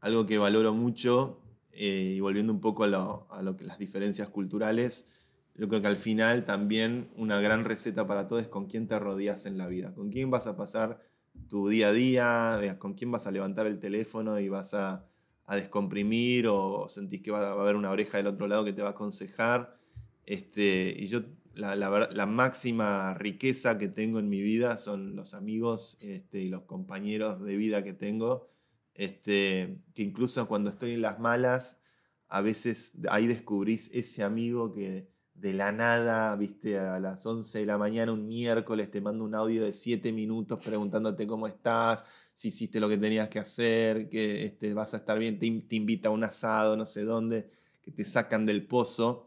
[0.00, 1.41] algo que valoro mucho,
[1.74, 5.06] eh, y volviendo un poco a, lo, que las diferencias culturales,
[5.54, 8.98] yo creo que al final también una gran receta para todo es con quién te
[8.98, 11.00] rodeas en la vida, con quién vas a pasar
[11.48, 15.06] tu día a día, con quién vas a levantar el teléfono y vas a,
[15.48, 18.88] descomprimir o sentís que va a haber una oreja del otro lado que te va
[18.88, 19.76] a aconsejar.
[20.24, 25.98] Este, y yo la, la, máxima riqueza que tengo en mi vida son los amigos
[26.00, 28.48] este, y los compañeros de vida que tengo
[28.94, 31.80] este, que incluso cuando estoy en las malas,
[32.28, 37.66] a veces ahí descubrís ese amigo que de la nada, viste, a las 11 de
[37.66, 42.48] la mañana, un miércoles, te manda un audio de 7 minutos preguntándote cómo estás, si
[42.48, 46.12] hiciste lo que tenías que hacer, que este, vas a estar bien, te, invita a
[46.12, 47.50] un asado, no sé dónde,
[47.82, 49.26] que te sacan del pozo.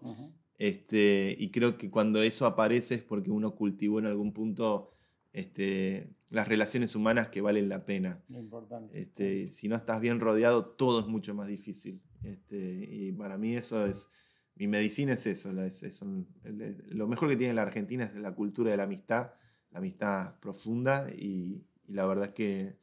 [0.57, 4.91] este, y creo que cuando eso aparece es porque uno cultivó en algún punto
[5.33, 8.21] este, las relaciones humanas que valen la pena.
[8.27, 9.01] importante.
[9.01, 12.01] Este, si no estás bien rodeado, todo es mucho más difícil.
[12.23, 14.11] Este, y para mí eso es,
[14.55, 15.53] mi medicina es eso.
[15.53, 19.31] lo mejor que tiene la Argentina es la cultura de la amistad,
[19.71, 22.77] la amistad profunda y, la verdad es que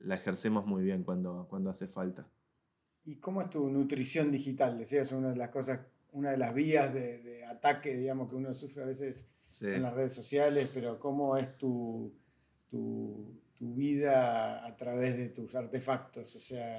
[0.00, 2.26] la ejercemos muy bien cuando, cuando hace falta.
[3.04, 4.78] ¿Y cómo es tu nutrición digital?
[4.78, 5.78] Decías, una de las cosas,
[6.10, 9.30] una de las vías de, ataque, digamos, que uno sufre a veces
[9.60, 12.12] en las redes sociales, pero ¿cómo es tu,
[12.76, 16.36] tu, vida a través de tus artefactos?
[16.36, 16.76] O sea,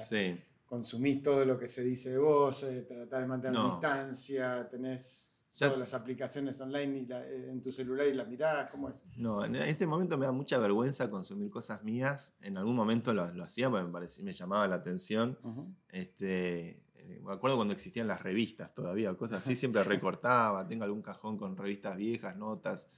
[0.64, 5.78] consumís todo lo que se dice de vos, eh, tratás de mantener distancia, tenés todas
[5.78, 9.02] las aplicaciones online eh, en tu celular y las mirás, ¿cómo es?
[9.16, 12.36] No, en este momento me da mucha vergüenza consumir cosas mías.
[12.42, 15.36] En algún momento lo, lo hacía porque me, parecía, me llamaba la atención.
[15.88, 21.02] este, eh, me acuerdo cuando existían las revistas todavía, cosas así, siempre recortaba, tengo algún
[21.02, 22.88] cajón con revistas viejas, notas.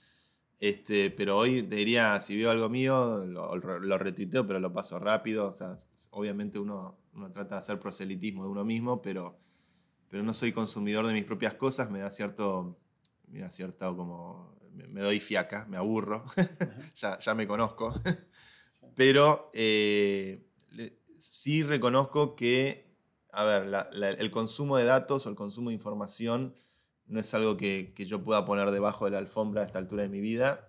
[0.60, 4.98] Este, pero hoy te diría, si veo algo mío, lo, lo retuiteo, pero lo paso
[4.98, 5.48] rápido.
[5.48, 5.74] O sea,
[6.10, 9.38] obviamente uno, uno trata de hacer proselitismo de uno mismo, pero,
[10.10, 12.78] pero no soy consumidor de mis propias cosas, me da cierto,
[13.28, 16.26] me da cierto como, me, doy fiaca, me aburro,
[16.96, 17.94] ya, ya, me conozco.
[18.94, 20.46] Pero eh,
[21.18, 22.90] sí reconozco que
[23.32, 23.88] a ver,
[24.18, 26.54] el consumo de datos o el consumo de información
[27.10, 30.08] no es algo que, yo pueda poner debajo de la alfombra a esta altura de
[30.08, 30.68] mi vida.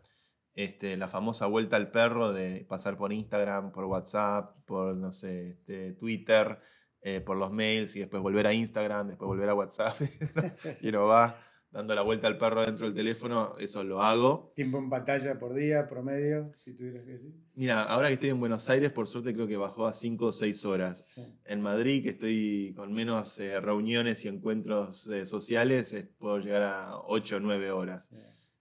[0.53, 5.51] Este, la famosa vuelta al perro de pasar por Instagram, por WhatsApp, por, no sé,
[5.51, 6.59] este, Twitter,
[7.01, 9.95] eh, por los mails y después volver a Instagram, después volver a WhatsApp.
[10.81, 11.39] y no va.
[11.71, 14.51] Dando la vuelta al perro dentro del teléfono, eso lo hago.
[14.55, 17.33] ¿Tiempo en pantalla por día, promedio, si tuvieras que decir?
[17.55, 20.31] Mira, ahora que estoy en Buenos Aires, por suerte creo que bajó a 5 o
[20.31, 21.19] 6 horas.
[21.45, 26.97] En Madrid, que estoy con menos eh, reuniones y encuentros eh, sociales, puedo llegar a
[26.97, 28.11] 8 o 9 horas.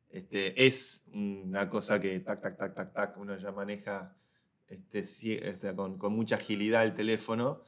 [0.08, 4.16] Este, es una cosa que tac, tac, tac, tac, tac, uno ya maneja
[4.66, 5.00] este,
[5.48, 7.62] este, con, con, mucha agilidad el teléfono.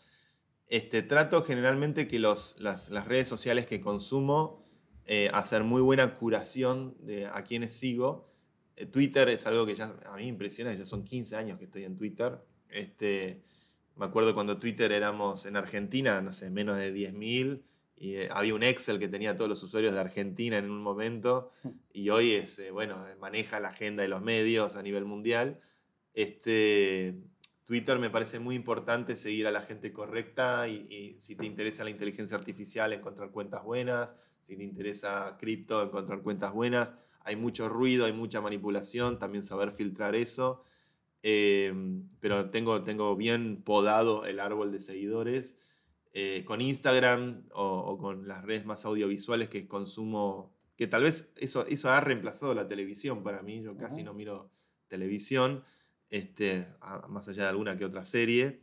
[0.66, 4.61] Este, trato generalmente que los, las, las redes sociales que consumo
[5.06, 8.28] eh, hacer muy buena curación de a quienes sigo.
[8.76, 11.64] Eh, Twitter es algo que ya a mí me impresiona, ya son 15 años que
[11.64, 12.38] estoy en Twitter.
[12.68, 13.42] Este,
[13.96, 17.62] me acuerdo cuando Twitter éramos en Argentina, no sé, menos de 10.000
[17.96, 21.50] y eh, había un Excel que tenía todos los usuarios de Argentina en un momento
[21.92, 25.60] y hoy es, bueno, maneja la agenda de los medios a nivel mundial.
[26.14, 27.16] Este,
[27.66, 31.84] Twitter me parece muy importante seguir a la gente correcta y, y si te interesa
[31.84, 36.94] la inteligencia artificial, encontrar cuentas buenas, si te interesa cripto, encontrar cuentas buenas.
[37.24, 40.64] Hay mucho ruido, hay mucha manipulación, también saber filtrar eso.
[41.22, 45.58] Em, pero tengo, tengo bien podado el árbol de seguidores.
[46.14, 51.64] Eh, con Instagram o, con las redes más audiovisuales que consumo, que tal vez eso,
[51.66, 53.62] eso ha reemplazado la televisión para mí.
[53.62, 54.50] Yo casi no miro
[54.88, 55.64] televisión,
[56.10, 56.68] este,
[57.08, 58.60] más allá de alguna que otra serie.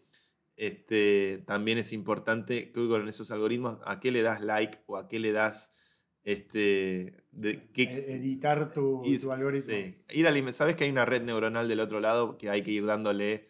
[0.59, 4.97] Este, también es importante, creo que con esos algoritmos, a qué le das like o
[4.97, 5.73] a qué le das
[6.23, 9.01] este, de, e, editar tu,
[9.31, 9.73] algoritmo.
[9.73, 10.03] Sí.
[10.09, 13.47] Ir Sabes que hay una red neuronal del otro lado que hay que ir dándole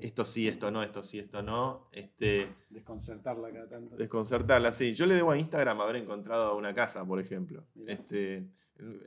[0.00, 1.88] esto sí, esto no, esto sí, esto no.
[1.90, 3.96] Este, desconcertarla cada tanto.
[3.96, 4.94] Desconcertarla, sí.
[4.94, 7.66] Yo le debo a Instagram haber encontrado una casa, por ejemplo.
[7.88, 8.48] Este,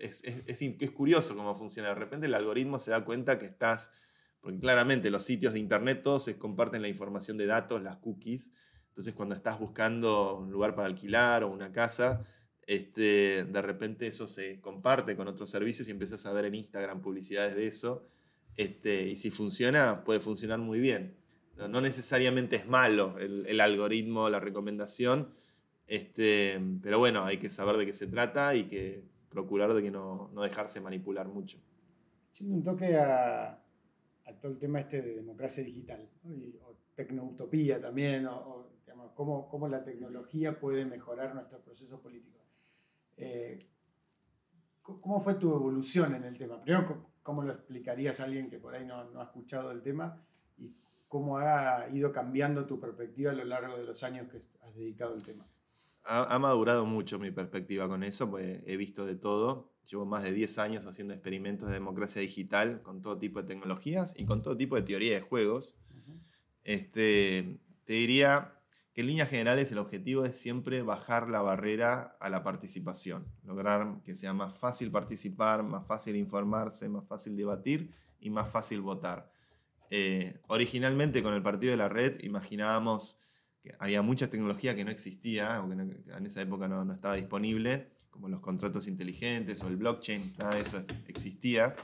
[0.02, 1.88] es, es, es, curioso cómo funciona.
[1.88, 3.94] De repente el algoritmo se da cuenta que estás
[4.46, 8.52] porque claramente los sitios de internet todos se comparten la información de datos, las cookies.
[8.90, 12.24] Entonces cuando estás buscando un lugar para alquilar o una casa,
[12.68, 17.02] este, de repente eso se comparte con otros servicios y empiezas a ver en Instagram
[17.02, 18.06] publicidades de eso.
[18.56, 21.16] Este, y si funciona, puede funcionar muy bien.
[21.58, 25.34] No, necesariamente es malo el, algoritmo, la recomendación,
[25.88, 29.90] este, pero bueno, hay que saber de qué se trata y que procurar de que
[29.90, 31.58] no, dejarse manipular mucho.
[32.42, 33.65] un toque a,
[34.26, 36.10] a todo el tema este de democracia digital,
[36.62, 42.42] o tecnoutopía también, o, digamos, cómo, cómo, la tecnología puede mejorar nuestros procesos políticos.
[43.18, 43.60] Eh,
[44.82, 46.62] ¿Cómo fue tu evolución en el tema?
[46.62, 50.24] Primero, ¿cómo lo explicarías a alguien que por ahí no, no, ha escuchado el tema?
[50.58, 50.72] Y
[51.08, 55.16] cómo ha ido cambiando tu perspectiva a lo largo de los años que has dedicado
[55.16, 55.46] al tema.
[56.04, 59.75] Ha, ha madurado mucho mi perspectiva con eso, pues he visto de todo.
[59.90, 64.14] Llevo más de 10 años haciendo experimentos de democracia digital con todo tipo de tecnologías
[64.18, 65.76] y con todo tipo de teoría de juegos.
[66.64, 68.56] este, te diría
[68.94, 74.02] que en líneas generales el objetivo es siempre bajar la barrera a la participación, lograr
[74.06, 79.30] que sea más fácil participar, más fácil informarse, más fácil debatir y más fácil votar.
[79.90, 83.20] Eh, originalmente con el Partido de la Red imaginábamos
[83.62, 87.16] que había mucha tecnología que no existía, o que en esa época no, no estaba
[87.16, 91.76] disponible, como los contratos inteligentes o el blockchain, nada de eso existía.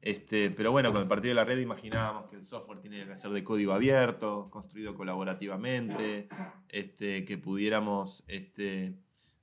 [0.00, 3.16] Este, pero bueno, con el partido de la red imaginábamos que el software tiene que
[3.18, 6.28] ser de código abierto, construido colaborativamente,
[6.70, 8.94] este, que pudiéramos este,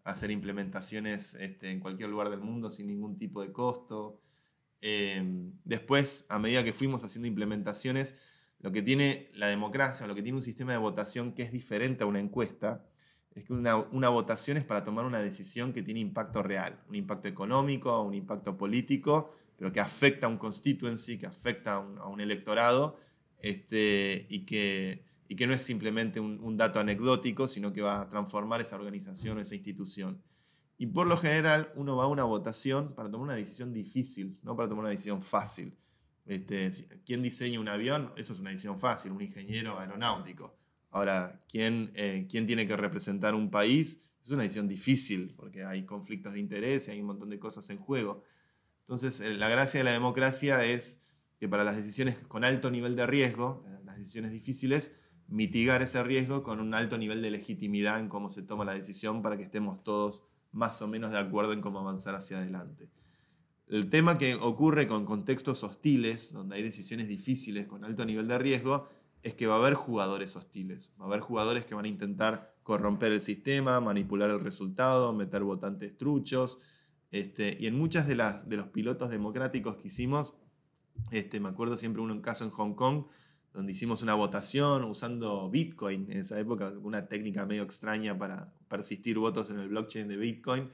[0.04, 4.20] hacer implementaciones este, en cualquier lugar del mundo sin ningún tipo de costo.
[4.82, 8.16] Em, después, a medida que fuimos haciendo implementaciones,
[8.60, 12.04] lo que tiene la democracia, lo que tiene un sistema de votación que es diferente
[12.04, 12.84] a una encuesta,
[13.36, 17.28] es que una, votación es para tomar una decisión que tiene impacto real, un impacto
[17.28, 22.98] económico, un impacto político, pero que afecta a un constituency, que afecta a un, electorado,
[23.40, 28.10] este, y, que, y que no es simplemente un, dato anecdótico, sino que va a
[28.10, 30.22] transformar esa organización, esa institución.
[30.78, 34.56] Y por lo general uno va a una votación para tomar una decisión difícil, no
[34.56, 35.74] para tomar una decisión fácil.
[36.26, 36.72] Este,
[37.06, 38.14] ¿Quién diseña un avión?
[38.16, 40.56] Eso es una decisión fácil, un ingeniero aeronáutico.
[40.96, 44.02] Ahora, ¿quién, eh, ¿quién tiene que representar un país?
[44.24, 47.70] Es una decisión difícil, porque hay conflictos de interés y hay un montón de cosas
[47.70, 48.24] en juego.
[48.84, 51.02] Entonces, eh, la gracia de la democracia es
[51.38, 54.96] que para las decisiones con alto nivel de riesgo, eh, las decisiones difíciles,
[55.28, 59.22] mitigar ese riesgo con un alto nivel de legitimidad en cómo se toma la decisión
[59.22, 60.24] para que estemos todos
[60.54, 62.88] más o menos de acuerdo en cómo avanzar hacia adelante.
[63.68, 68.38] El tema que ocurre con contextos hostiles, donde hay decisiones difíciles con alto nivel de
[68.38, 68.88] riesgo,
[69.26, 72.54] es que va a haber jugadores hostiles, va a haber jugadores que van a intentar
[72.62, 76.60] corromper el sistema, manipular el resultado, meter votantes truchos.
[77.10, 80.36] Este, y en muchas de, las, de los pilotos democráticos que hicimos,
[81.10, 83.06] este, me acuerdo siempre un caso en Hong Kong,
[83.52, 89.18] donde hicimos una votación usando Bitcoin en esa época, una técnica medio extraña para persistir
[89.18, 90.70] votos en el blockchain de Bitcoin.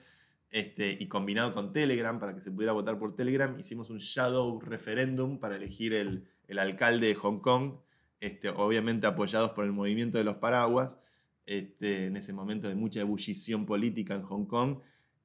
[0.50, 4.60] este, y combinado con Telegram, para que se pudiera votar por Telegram, hicimos un shadow
[4.60, 6.28] referendum para elegir el,
[6.60, 7.76] alcalde de Hong Kong,
[8.22, 11.00] este, obviamente apoyados por el movimiento de los paraguas,
[11.46, 14.78] este, en ese momento de mucha ebullición política en Hong Kong,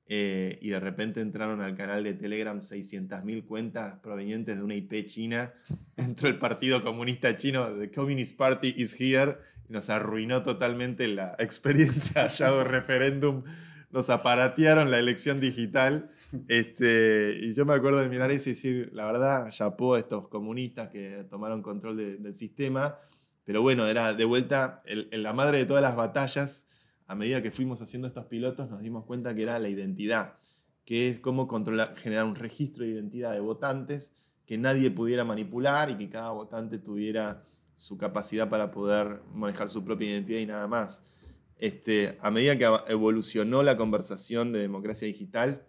[0.09, 5.07] eh, y de repente entraron al canal de Telegram 600.000 cuentas provenientes de una IP
[5.07, 5.53] china.
[5.97, 9.37] Entró el Partido Comunista Chino, The Communist Party is here,
[9.69, 13.43] y nos arruinó totalmente la experiencia Shadow Referendum.
[13.91, 16.11] Nos aparatearon la elección digital.
[16.49, 20.29] Este, y yo me acuerdo de mirar eso y decir, la verdad, chapó a estos
[20.29, 22.99] comunistas que tomaron control del sistema.
[23.45, 26.67] Pero bueno, era de vuelta en la madre de todas las batallas
[27.07, 30.39] a medida que fuimos haciendo estos pilotos nos dimos cuenta que era la identidad,
[30.85, 34.13] que es cómo controlar, generar un registro de identidad de votantes
[34.45, 39.85] que nadie pudiera manipular y que cada votante tuviera su capacidad para poder manejar su
[39.85, 41.05] propia identidad y nada más.
[41.59, 45.65] Este, a medida que evolucionó la conversación de democracia digital,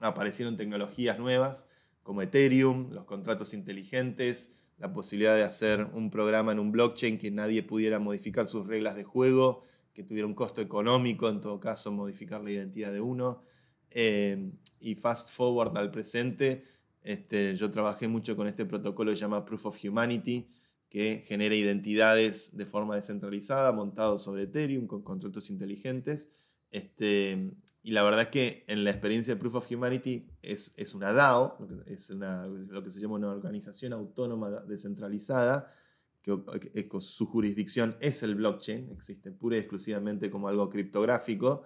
[0.00, 1.66] aparecieron tecnologías nuevas
[2.06, 7.32] como Ethereum, los contratos inteligentes, la posibilidad de hacer un programa en un blockchain que
[7.32, 11.90] nadie pudiera modificar sus reglas de juego, que tuviera un costo económico, en todo caso,
[11.90, 13.42] modificar la identidad de uno.
[13.90, 16.62] Eh, y fast forward al presente,
[17.02, 20.48] este, yo trabajé mucho con este protocolo que se llama Proof of Humanity,
[20.88, 26.28] que genera identidades de forma descentralizada, montado sobre Ethereum, con contratos inteligentes.
[26.70, 27.50] Este,
[27.86, 31.12] y la verdad es que en la experiencia de Proof of Humanity es, es una
[31.12, 31.56] DAO,
[31.86, 35.72] es lo que se llama una organización autónoma descentralizada,
[36.20, 41.62] que, su jurisdicción es el blockchain, existe pura y exclusivamente como algo criptográfico,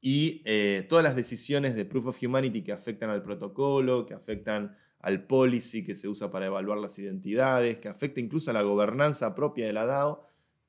[0.00, 4.76] y eh, todas las decisiones de Proof of Humanity que afectan al protocolo, que afectan
[5.00, 9.34] al policy que se usa para evaluar las identidades, que afecta incluso a la gobernanza
[9.34, 10.24] propia de la DAO,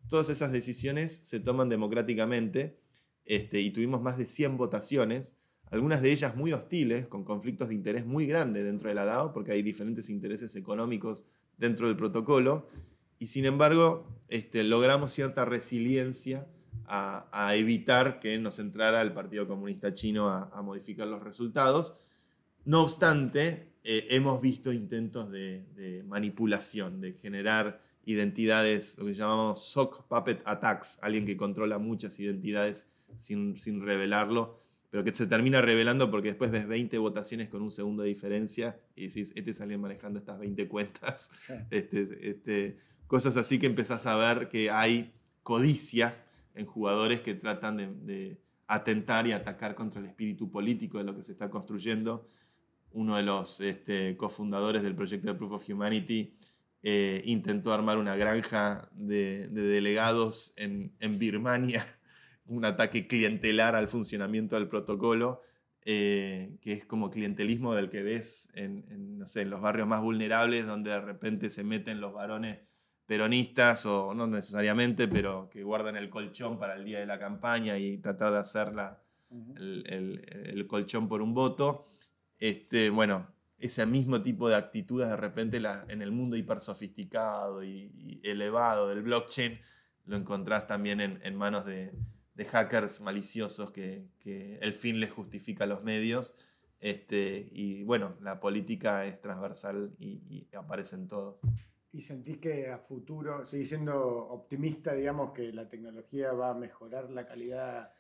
[0.08, 2.80] todas esas decisiones se toman democráticamente
[3.30, 5.36] este, y tuvimos más de 100 votaciones,
[5.70, 9.34] algunas de ellas muy hostiles, con conflictos de interés muy grandes dentro de la DAO,
[9.34, 11.26] porque hay diferentes intereses económicos
[11.56, 12.68] dentro del protocolo,
[13.20, 16.48] y sin embargo este, logramos cierta resiliencia
[16.88, 21.94] a, evitar que nos entrara el Partido Comunista Chino a, modificar los resultados.
[22.66, 30.08] No obstante, eh, hemos visto intentos de, manipulación, de generar identidades, lo que llamamos sock
[30.08, 36.10] puppet attacks, alguien que controla muchas identidades sin, sin revelarlo, pero que se termina revelando
[36.10, 39.82] porque después ves 20 votaciones con un segundo de diferencia y decís, este es alguien
[39.82, 41.32] manejando estas 20 cuentas.
[41.70, 46.24] Este, este, cosas así que empezás a ver que hay codicia
[46.56, 51.24] en jugadores que tratan de, atentar y atacar contra el espíritu político de lo que
[51.24, 52.28] se está construyendo.
[52.92, 56.36] Uno de los este, cofundadores del proyecto de Proof of Humanity
[56.82, 61.86] eh, intentó armar una granja de, delegados en, Birmania,
[62.50, 65.42] un ataque clientelar al funcionamiento del protocolo,
[65.86, 70.02] eh, que es como clientelismo del que ves en, no sé, en los barrios más
[70.02, 72.60] vulnerables, donde de repente se meten los varones
[73.06, 77.78] peronistas, o no necesariamente, pero que guardan el colchón para el día de la campaña
[77.78, 78.74] y tratar de hacer
[79.56, 81.88] el, colchón por un voto.
[82.40, 83.28] Este, bueno,
[83.58, 89.02] ese mismo tipo de actitudes de repente en el mundo hiper sofisticado y, elevado del
[89.02, 89.60] blockchain
[90.06, 91.94] lo encontrás también en, manos de,
[92.46, 94.08] hackers maliciosos que,
[94.62, 96.34] el fin les justifica los medios.
[96.80, 101.40] Este, y bueno, la política es transversal y, y aparece en todo.
[101.92, 103.98] ¿Y sentís que a futuro, seguís siendo
[104.30, 107.92] optimista, digamos, que la tecnología va a mejorar la calidad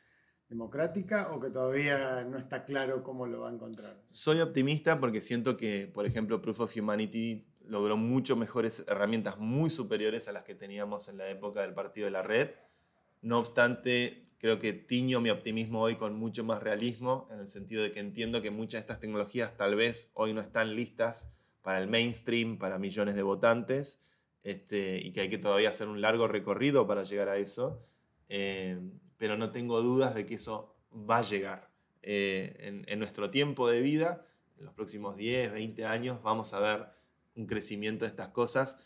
[0.48, 4.02] democrática o que todavía no está claro cómo lo va a encontrar?
[4.08, 9.70] Soy optimista porque siento que, por ejemplo, Proof of Humanity logró mucho mejores herramientas muy
[9.70, 12.50] superiores a las que teníamos en la época del partido de la red.
[13.22, 17.84] No obstante, creo que tiño mi optimismo hoy con mucho más realismo, en el sentido
[17.84, 21.80] de que entiendo que muchas de estas tecnologías tal vez hoy no están listas para
[21.80, 24.02] el mainstream, para millones de votantes,
[24.44, 27.86] este, y que hay que todavía hacer un largo recorrido para llegar a eso,
[28.30, 28.80] eh,
[29.18, 31.70] pero no tengo dudas de que eso va a llegar.
[32.02, 34.26] Eh, en, nuestro tiempo de vida,
[34.58, 36.88] en los próximos 10, 20 años, vamos a ver
[37.36, 38.78] un crecimiento de estas cosas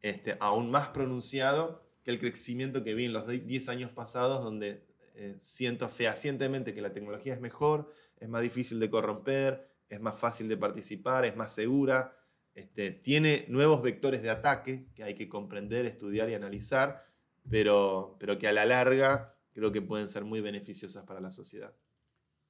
[0.00, 4.82] este, aún más pronunciado que el crecimiento que vi en los 10 años pasados, donde
[5.14, 10.18] eh, siento fehacientemente que la tecnología es mejor, es más difícil de corromper, es más
[10.18, 12.16] fácil de participar, es más segura,
[12.54, 17.04] este, tiene nuevos vectores de ataque que hay que comprender, estudiar y analizar,
[17.48, 21.74] pero, pero que a la larga creo que pueden ser muy beneficiosas para la sociedad.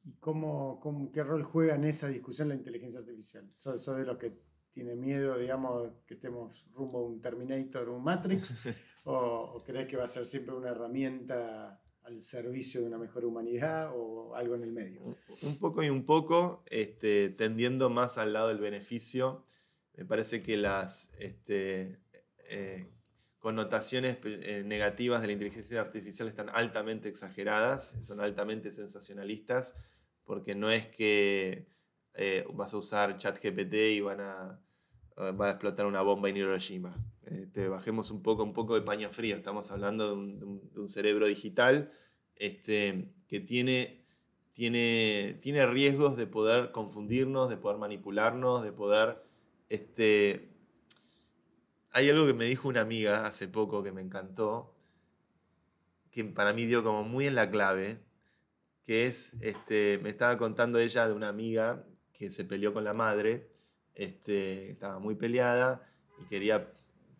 [0.04, 0.80] ¿Y cómo,
[1.12, 3.48] qué rol juega en esa discusión la inteligencia artificial?
[3.56, 4.36] ¿Sos, de los que
[4.70, 8.56] tiene miedo, digamos, que estemos rumbo a un Terminator o un Matrix?
[9.04, 11.81] ¿O, crees que va a ser siempre una herramienta
[12.12, 15.00] al servicio de una mejor humanidad o algo en el medio?
[15.42, 19.44] Un poco y un poco, este, tendiendo más al lado del beneficio.
[19.96, 21.98] Me parece que las este,
[22.48, 22.88] eh,
[23.38, 29.74] connotaciones eh, negativas de la inteligencia artificial están altamente exageradas, son altamente sensacionalistas,
[30.24, 31.66] porque no es que
[32.14, 34.60] eh, vas a usar ChatGPT y van a,
[35.18, 36.96] va a explotar una bomba en Hiroshima.
[37.24, 41.92] Este, bajemos un poco, un poco de paño frío, estamos hablando de un, cerebro digital
[42.43, 44.05] este, que tiene,
[44.53, 49.22] tiene, tiene riesgos de poder confundirnos, de poder manipularnos, de poder
[49.68, 50.51] este,
[51.93, 54.74] hay algo que me dijo una amiga hace poco que me encantó,
[56.11, 58.01] que para mí dio como muy en la clave,
[58.84, 62.93] que es, este, me estaba contando ella de una amiga que se peleó con la
[62.93, 63.49] madre,
[63.95, 65.88] este, estaba muy peleada
[66.20, 66.72] y quería,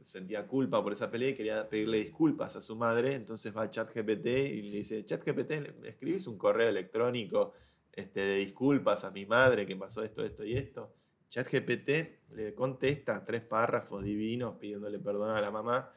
[0.03, 3.71] sentía culpa por esa pelea y quería pedirle disculpas a su madre, entonces va a
[3.71, 7.53] ChatGPT y le dice, ChatGPT, ¿me escribís un correo electrónico
[7.93, 10.95] este, de disculpas a mi madre que pasó esto, esto y esto?
[11.33, 15.91] ChatGPT le contesta tres párrafos divinos pidiéndole perdón a la mamá.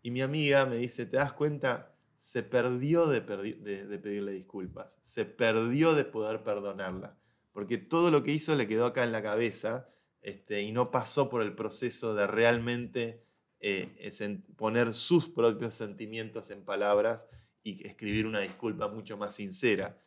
[0.00, 1.94] Y mi amiga me dice, ¿te das cuenta?
[2.16, 4.98] Se perdió de, pedirle disculpas.
[5.02, 7.18] Se perdió de poder perdonarla.
[7.52, 9.88] Porque todo lo que hizo le quedó acá en la cabeza
[10.22, 13.23] este, y no pasó por el proceso de realmente
[13.66, 17.26] eh, poner sus propios sentimientos en palabras
[17.62, 19.98] y escribir una disculpa mucho más sincera.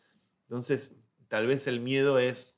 [0.43, 2.57] Entonces, tal vez el miedo es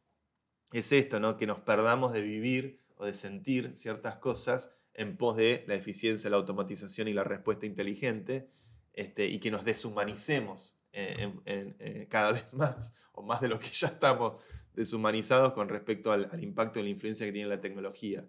[0.72, 1.38] es esto, ¿no?
[1.38, 6.30] que nos perdamos de vivir o de sentir ciertas cosas en pos de la eficiencia,
[6.30, 8.50] la automatización y la respuesta inteligente,
[8.94, 13.70] este, y que nos deshumanicemos eh, eh, cada vez más, o más de lo que
[13.72, 14.42] ya estamos
[14.74, 18.28] deshumanizados con respecto al, impacto y la influencia que tiene la tecnología.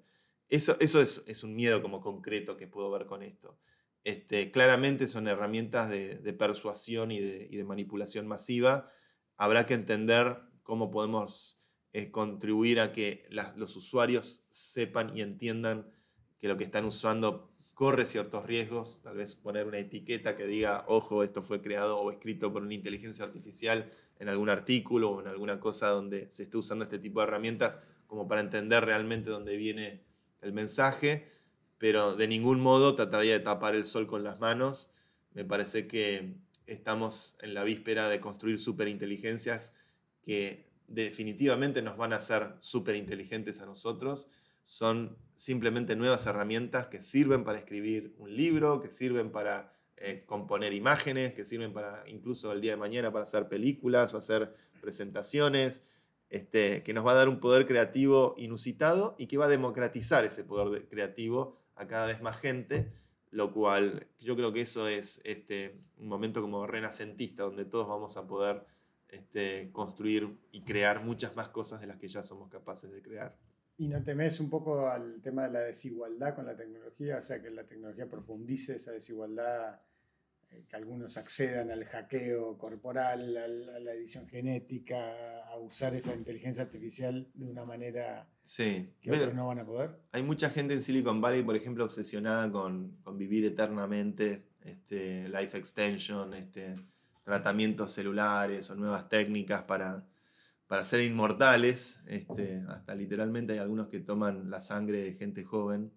[0.51, 3.59] Eso, eso es, un miedo como concreto que puedo ver con esto.
[4.05, 8.91] Este, claramente son herramientas de, persuasión y de, y de manipulación masiva.
[9.37, 11.63] Habrá que entender cómo podemos
[12.13, 15.91] contribuir a que los usuarios sepan y entiendan
[16.39, 20.85] que lo que están usando corre ciertos riesgos, tal vez poner una etiqueta que diga,
[20.87, 25.29] ojo, esto fue creado o escrito por una inteligencia artificial en algún artículo o en
[25.29, 29.57] alguna cosa donde se esté usando este tipo de herramientas como para entender realmente dónde
[29.57, 30.05] viene
[30.43, 31.29] el mensaje,
[31.79, 34.91] pero de ningún modo trataría de tapar el sol con las manos.
[35.33, 36.35] Me parece que
[36.67, 39.75] estamos en la víspera de construir superinteligencias
[40.23, 44.29] que definitivamente nos van a hacer súper inteligentes a nosotros.
[44.63, 50.73] Son simplemente nuevas herramientas que sirven para escribir un libro, que sirven para eh, componer
[50.73, 55.83] imágenes, que sirven para incluso el día de mañana para hacer películas o hacer presentaciones,
[56.31, 60.25] este, que nos va a dar un poder creativo inusitado y que va a democratizar
[60.25, 62.93] ese poder creativo a cada vez más gente,
[63.31, 68.17] lo cual yo creo que eso es este, un momento como renacentista, donde todos vamos
[68.17, 68.65] a poder
[69.09, 73.37] este, construir y crear muchas más cosas de las que ya somos capaces de crear.
[73.77, 77.17] ¿Y no temes un poco al tema de la desigualdad con la tecnología?
[77.17, 79.81] O sea, que la tecnología profundice esa desigualdad,
[80.69, 87.29] que algunos accedan al hackeo corporal, a la edición genética, a usar esa inteligencia artificial
[87.35, 88.93] de una manera sí.
[89.01, 89.99] que otros no van a poder.
[90.13, 95.57] Hay mucha gente en Silicon Valley, por ejemplo, obsesionada con, con vivir eternamente, este, life
[95.57, 96.77] extension, este,
[97.25, 100.05] tratamientos celulares o nuevas técnicas para,
[100.67, 102.03] para ser inmortales.
[102.07, 105.93] Este, hasta literalmente hay algunos que toman la sangre de gente joven,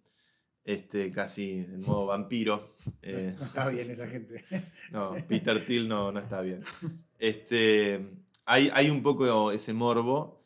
[0.66, 2.72] este, casi en modo vampiro.
[3.02, 4.44] Eh, no está bien esa gente.
[4.92, 6.64] No, Peter Thiel no, no está bien.
[7.18, 8.10] Este,
[8.46, 10.44] hay, hay un poco ese morbo.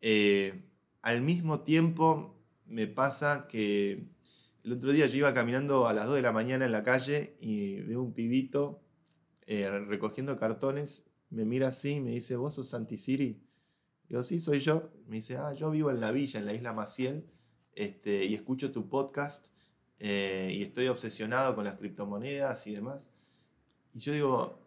[0.00, 0.62] Eh,
[1.02, 2.34] al mismo tiempo
[2.66, 4.06] me pasa que
[4.64, 7.36] el otro día yo iba caminando a las 2 de la mañana en la calle
[7.38, 8.80] y veo un pibito
[9.46, 13.42] eh, recogiendo cartones, me mira así y me dice, ¿vos sos Santisiri?
[14.08, 14.90] Yo, sí, soy yo.
[15.06, 17.26] Me dice, ah, yo vivo en la villa, en la isla Maciel,
[17.74, 19.53] este, y escucho tu podcast
[20.06, 23.08] eh, y estoy obsesionado con las criptomonedas y demás.
[23.94, 24.58] Y yo digo,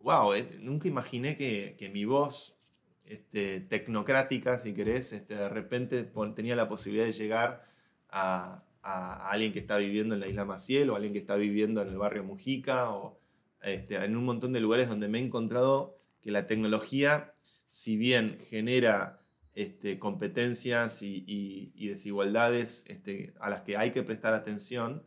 [0.00, 2.56] wow, eh, nunca imaginé que, que mi voz
[3.04, 7.64] este, tecnocrática, si querés, este, de repente tenía la posibilidad de llegar
[8.10, 11.80] a, a, alguien que está viviendo en la isla Maciel o alguien que está viviendo
[11.80, 13.20] en el barrio Mujica o,
[13.62, 17.34] este, en un montón de lugares donde me he encontrado que la tecnología,
[17.68, 19.17] si bien genera
[19.58, 25.02] este, competencias y, desigualdades este, a las que hay que prestar atención,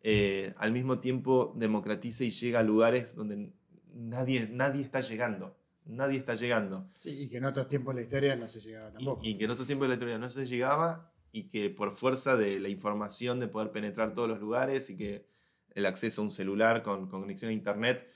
[0.00, 3.52] eh, al mismo tiempo democratiza y llega a lugares donde
[3.94, 5.56] nadie, nadie está llegando.
[5.84, 6.90] Nadie está llegando.
[6.98, 9.20] Sí, y que en otros tiempos de la historia no se llegaba tampoco.
[9.22, 11.92] Y, y que en otros tiempos de la historia no se llegaba y que por
[11.92, 15.28] fuerza de la información, de poder penetrar todos los lugares y que
[15.70, 18.08] el acceso a un celular con, conexión a Internet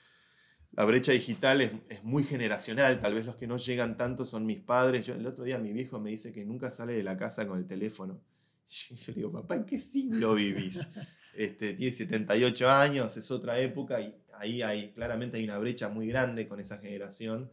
[0.71, 1.71] la brecha digital es,
[2.03, 5.05] muy generacional, tal vez los que no llegan tanto son mis padres.
[5.05, 7.57] Yo, el otro día mi viejo me dice que nunca sale de la casa con
[7.59, 8.21] el teléfono.
[8.69, 10.91] Yo, yo le digo, papá, ¿en qué siglo vivís?
[11.31, 16.07] Este, tiene 78 años, es otra época y ahí hay, claramente hay una brecha muy
[16.07, 17.49] grande con esa generación.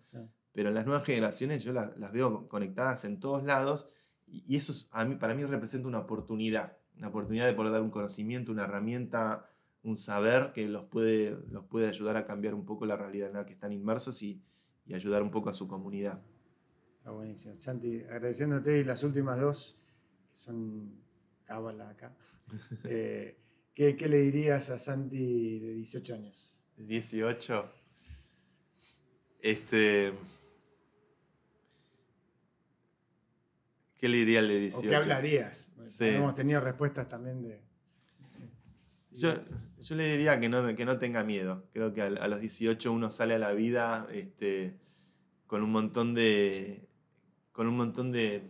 [0.52, 3.86] Pero en las nuevas generaciones yo las veo conectadas en todos lados
[4.26, 7.90] y, eso a mí, para mí representa una oportunidad, una oportunidad de poder dar un
[7.90, 9.48] conocimiento, una herramienta
[9.86, 13.34] un saber que los puede, los puede ayudar a cambiar un poco la realidad en
[13.34, 14.42] la que están inmersos y,
[14.84, 16.20] y ayudar un poco a su comunidad.
[16.98, 17.54] Está buenísimo.
[17.56, 19.80] Santi, agradeciéndote las últimas dos,
[20.28, 21.00] que son
[21.44, 22.14] cábala acá.
[22.84, 23.38] Eh,
[23.74, 26.60] ¿qué, ¿qué, le dirías a Santi de 18 años?
[26.76, 27.72] 18.
[29.40, 30.12] Este.
[33.98, 34.78] ¿Qué le diría al de 18?
[34.78, 35.72] ¿O qué hablarías?
[35.98, 37.65] Hemos tenido respuestas también de.
[39.16, 39.34] Yo,
[39.80, 41.64] yo le diría que no, que no tenga miedo.
[41.72, 44.78] Creo que a, los 18 uno sale a la vida este,
[45.46, 46.88] con un montón de.
[47.52, 48.42] con un montón de,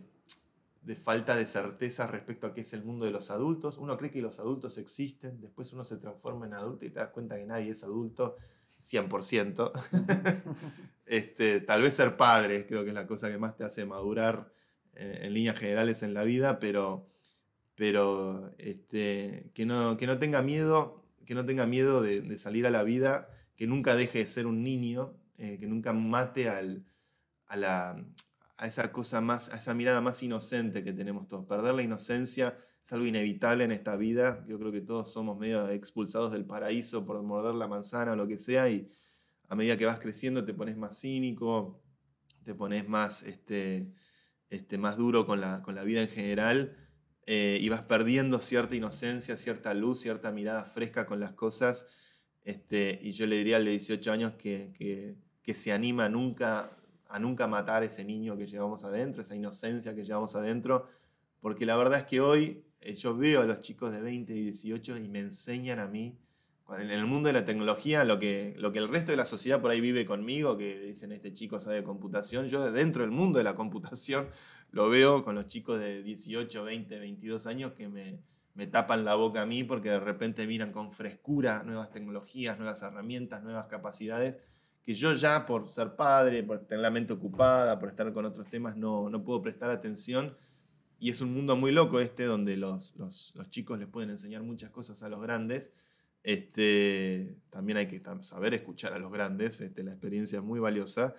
[0.81, 3.77] de falta de certeza respecto a qué es el mundo de los adultos.
[3.77, 7.09] Uno cree que los adultos existen, después uno se transforma en adulto y te das
[7.09, 8.35] cuenta que nadie es adulto
[8.81, 9.71] 100%.
[11.05, 14.51] este, tal vez ser padre creo que es la cosa que más te hace madurar
[14.93, 17.07] en, en líneas generales en la vida, pero
[17.77, 22.71] pero este, que, no, que no tenga miedo, que no tenga miedo de, salir a
[22.71, 26.87] la vida, que nunca deje de ser un niño, eh, que nunca mate al,
[27.45, 28.03] a, la,
[28.63, 31.45] esa cosa más, a esa mirada más inocente que tenemos todos.
[31.45, 34.43] Perder la inocencia es algo inevitable en esta vida.
[34.47, 38.27] Yo creo que todos somos medio expulsados del paraíso por morder la manzana o lo
[38.27, 38.91] que sea, y
[39.49, 41.79] a medida que vas creciendo te pones más cínico,
[42.43, 43.93] te pones más, este,
[44.49, 46.86] este, más duro con la, con la vida en general
[47.29, 51.87] eh, y vas perdiendo cierta inocencia, cierta luz, cierta mirada fresca con las cosas.
[52.45, 54.71] Este, y yo le diría al de 18 años que,
[55.43, 56.71] que, se anima nunca,
[57.09, 60.87] a nunca matar ese niño que llevamos adentro, esa inocencia que llevamos adentro,
[61.41, 64.43] porque la verdad es que hoy eh, yo veo a los chicos de 20 y
[64.43, 66.17] 18 y me enseñan a mí,
[66.79, 69.61] en el mundo de la tecnología, lo que, lo que el resto de la sociedad
[69.61, 73.11] por ahí vive conmigo, que dicen este chico sabe de computación, yo de dentro del
[73.11, 74.27] mundo de la computación
[74.71, 78.19] lo veo con los chicos de 18, 20, 22 años que me,
[78.53, 82.81] me tapan la boca a mí porque de repente miran con frescura nuevas tecnologías, nuevas
[82.81, 84.37] herramientas, nuevas capacidades
[84.87, 88.49] que yo ya por ser padre, por tener la mente ocupada, por estar con otros
[88.49, 90.37] temas, no, no puedo prestar atención.
[90.97, 94.43] Y es un mundo muy loco este donde los, los, los, chicos les pueden enseñar
[94.43, 95.73] muchas cosas a los grandes.
[96.23, 101.15] Este, también hay que saber escuchar a los grandes, este, la experiencia es muy valiosa,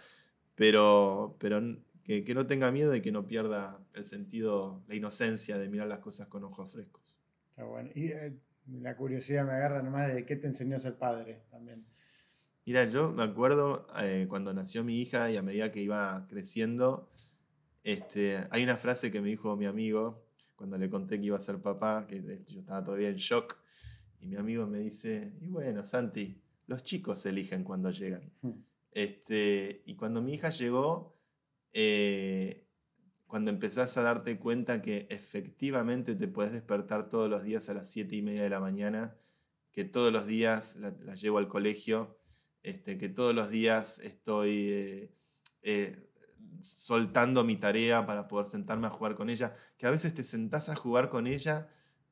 [0.54, 1.60] pero, pero
[2.08, 5.98] que, no tenga miedo y que no pierda el sentido, la inocencia de mirar las
[5.98, 7.20] cosas con ojos frescos.
[7.50, 7.90] Está bueno.
[7.94, 8.34] Y eh,
[8.80, 11.84] la curiosidad me agarra nomás de qué te enseñó a ser padre también.
[12.64, 17.10] Mira, yo me acuerdo eh, cuando nació mi hija y a medida que iba creciendo,
[17.84, 20.24] este, hay una frase que me dijo mi amigo
[20.56, 23.58] cuando le conté que iba a ser papá, que yo estaba todavía en shock,
[24.20, 28.32] y mi amigo me dice, y bueno, Santi, los chicos eligen cuando llegan.
[28.90, 31.17] Este, y cuando mi hija llegó,
[31.72, 32.66] eh,
[33.26, 37.90] cuando empezás a darte cuenta que efectivamente te puedes despertar todos los días a las
[37.90, 39.16] 7 y media de la mañana,
[39.70, 42.18] que todos los días la, llevo al colegio,
[42.62, 45.14] este, que todos los días estoy eh,
[45.62, 46.10] eh,
[46.62, 50.68] soltando mi tarea para poder sentarme a jugar con ella, que a veces te sentás
[50.68, 51.68] a jugar con ella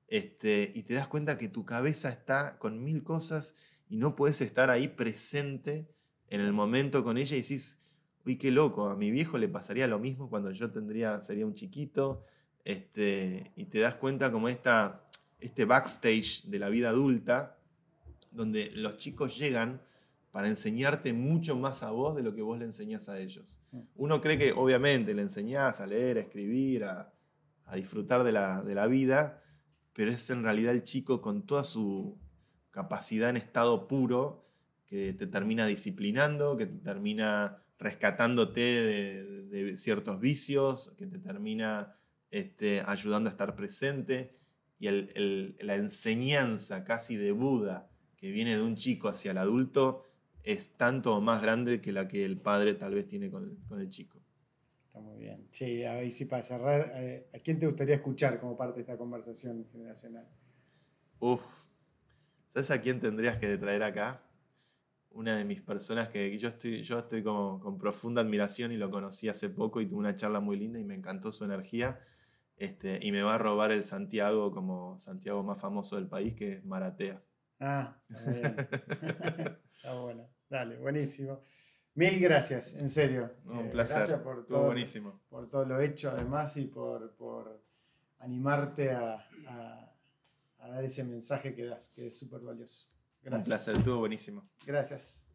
[0.09, 3.57] este, y te das cuenta que tu cabeza está con mil cosas
[3.89, 5.89] y no puedes estar ahí presente
[6.29, 7.81] en el momento con ella y decís,
[8.27, 11.55] uy, qué loco, a mi viejo le pasaría lo mismo cuando yo tendría, sería un
[11.55, 12.25] chiquito,
[12.65, 15.05] este, y te das cuenta como esta,
[15.39, 17.57] este backstage de la vida adulta,
[18.33, 19.81] donde los chicos llegan
[20.33, 23.61] para enseñarte mucho más a vos de lo que vos le enseñás a ellos.
[23.71, 23.81] Mm.
[23.95, 27.13] Uno cree que obviamente le enseñás a leer, a escribir, a,
[27.75, 29.43] disfrutar de la, de la vida,
[29.93, 32.17] pero es en realidad el chico con toda su
[32.71, 34.47] capacidad en estado puro
[34.87, 41.97] que te termina disciplinando, que te termina rescatándote de, ciertos vicios, que te termina
[42.31, 44.35] este, ayudando a estar presente.
[44.79, 50.05] Y la enseñanza casi de Buda que viene de un chico hacia el adulto
[50.43, 54.19] es tanto más grande que la que el padre tal vez tiene con, el chico.
[54.87, 55.47] Está muy bien.
[55.51, 58.97] Sí, ahí sí para cerrar, eh, ¿a quién te gustaría escuchar como parte de esta
[58.97, 60.27] conversación generacional?
[61.19, 61.43] Uf,
[62.49, 64.23] ¿sabes a quién tendrías que traer acá?
[65.17, 68.91] Una de mis personas que yo estoy, yo estoy como, con profunda admiración y lo
[68.91, 72.01] conocí hace poco y tuve una charla muy linda y me encantó su energía.
[72.57, 76.53] Este, y me va a robar el Santiago como Santiago más famoso del país, que
[76.55, 77.23] es Maratea.
[77.61, 80.29] Ah, está bueno.
[80.49, 81.41] Dale, buenísimo.
[81.95, 83.33] Mil gracias, en serio.
[83.47, 83.97] Un eh, placer.
[83.97, 85.21] Gracias por todo, buenísimo.
[85.29, 87.63] por todo lo hecho, además, y por,
[88.19, 89.27] animarte a,
[90.59, 92.89] dar ese mensaje que das, que es súper valioso.
[93.27, 93.47] Gracias.
[93.47, 94.49] Un placer, estuvo buenísimo.
[94.65, 95.27] Gracias.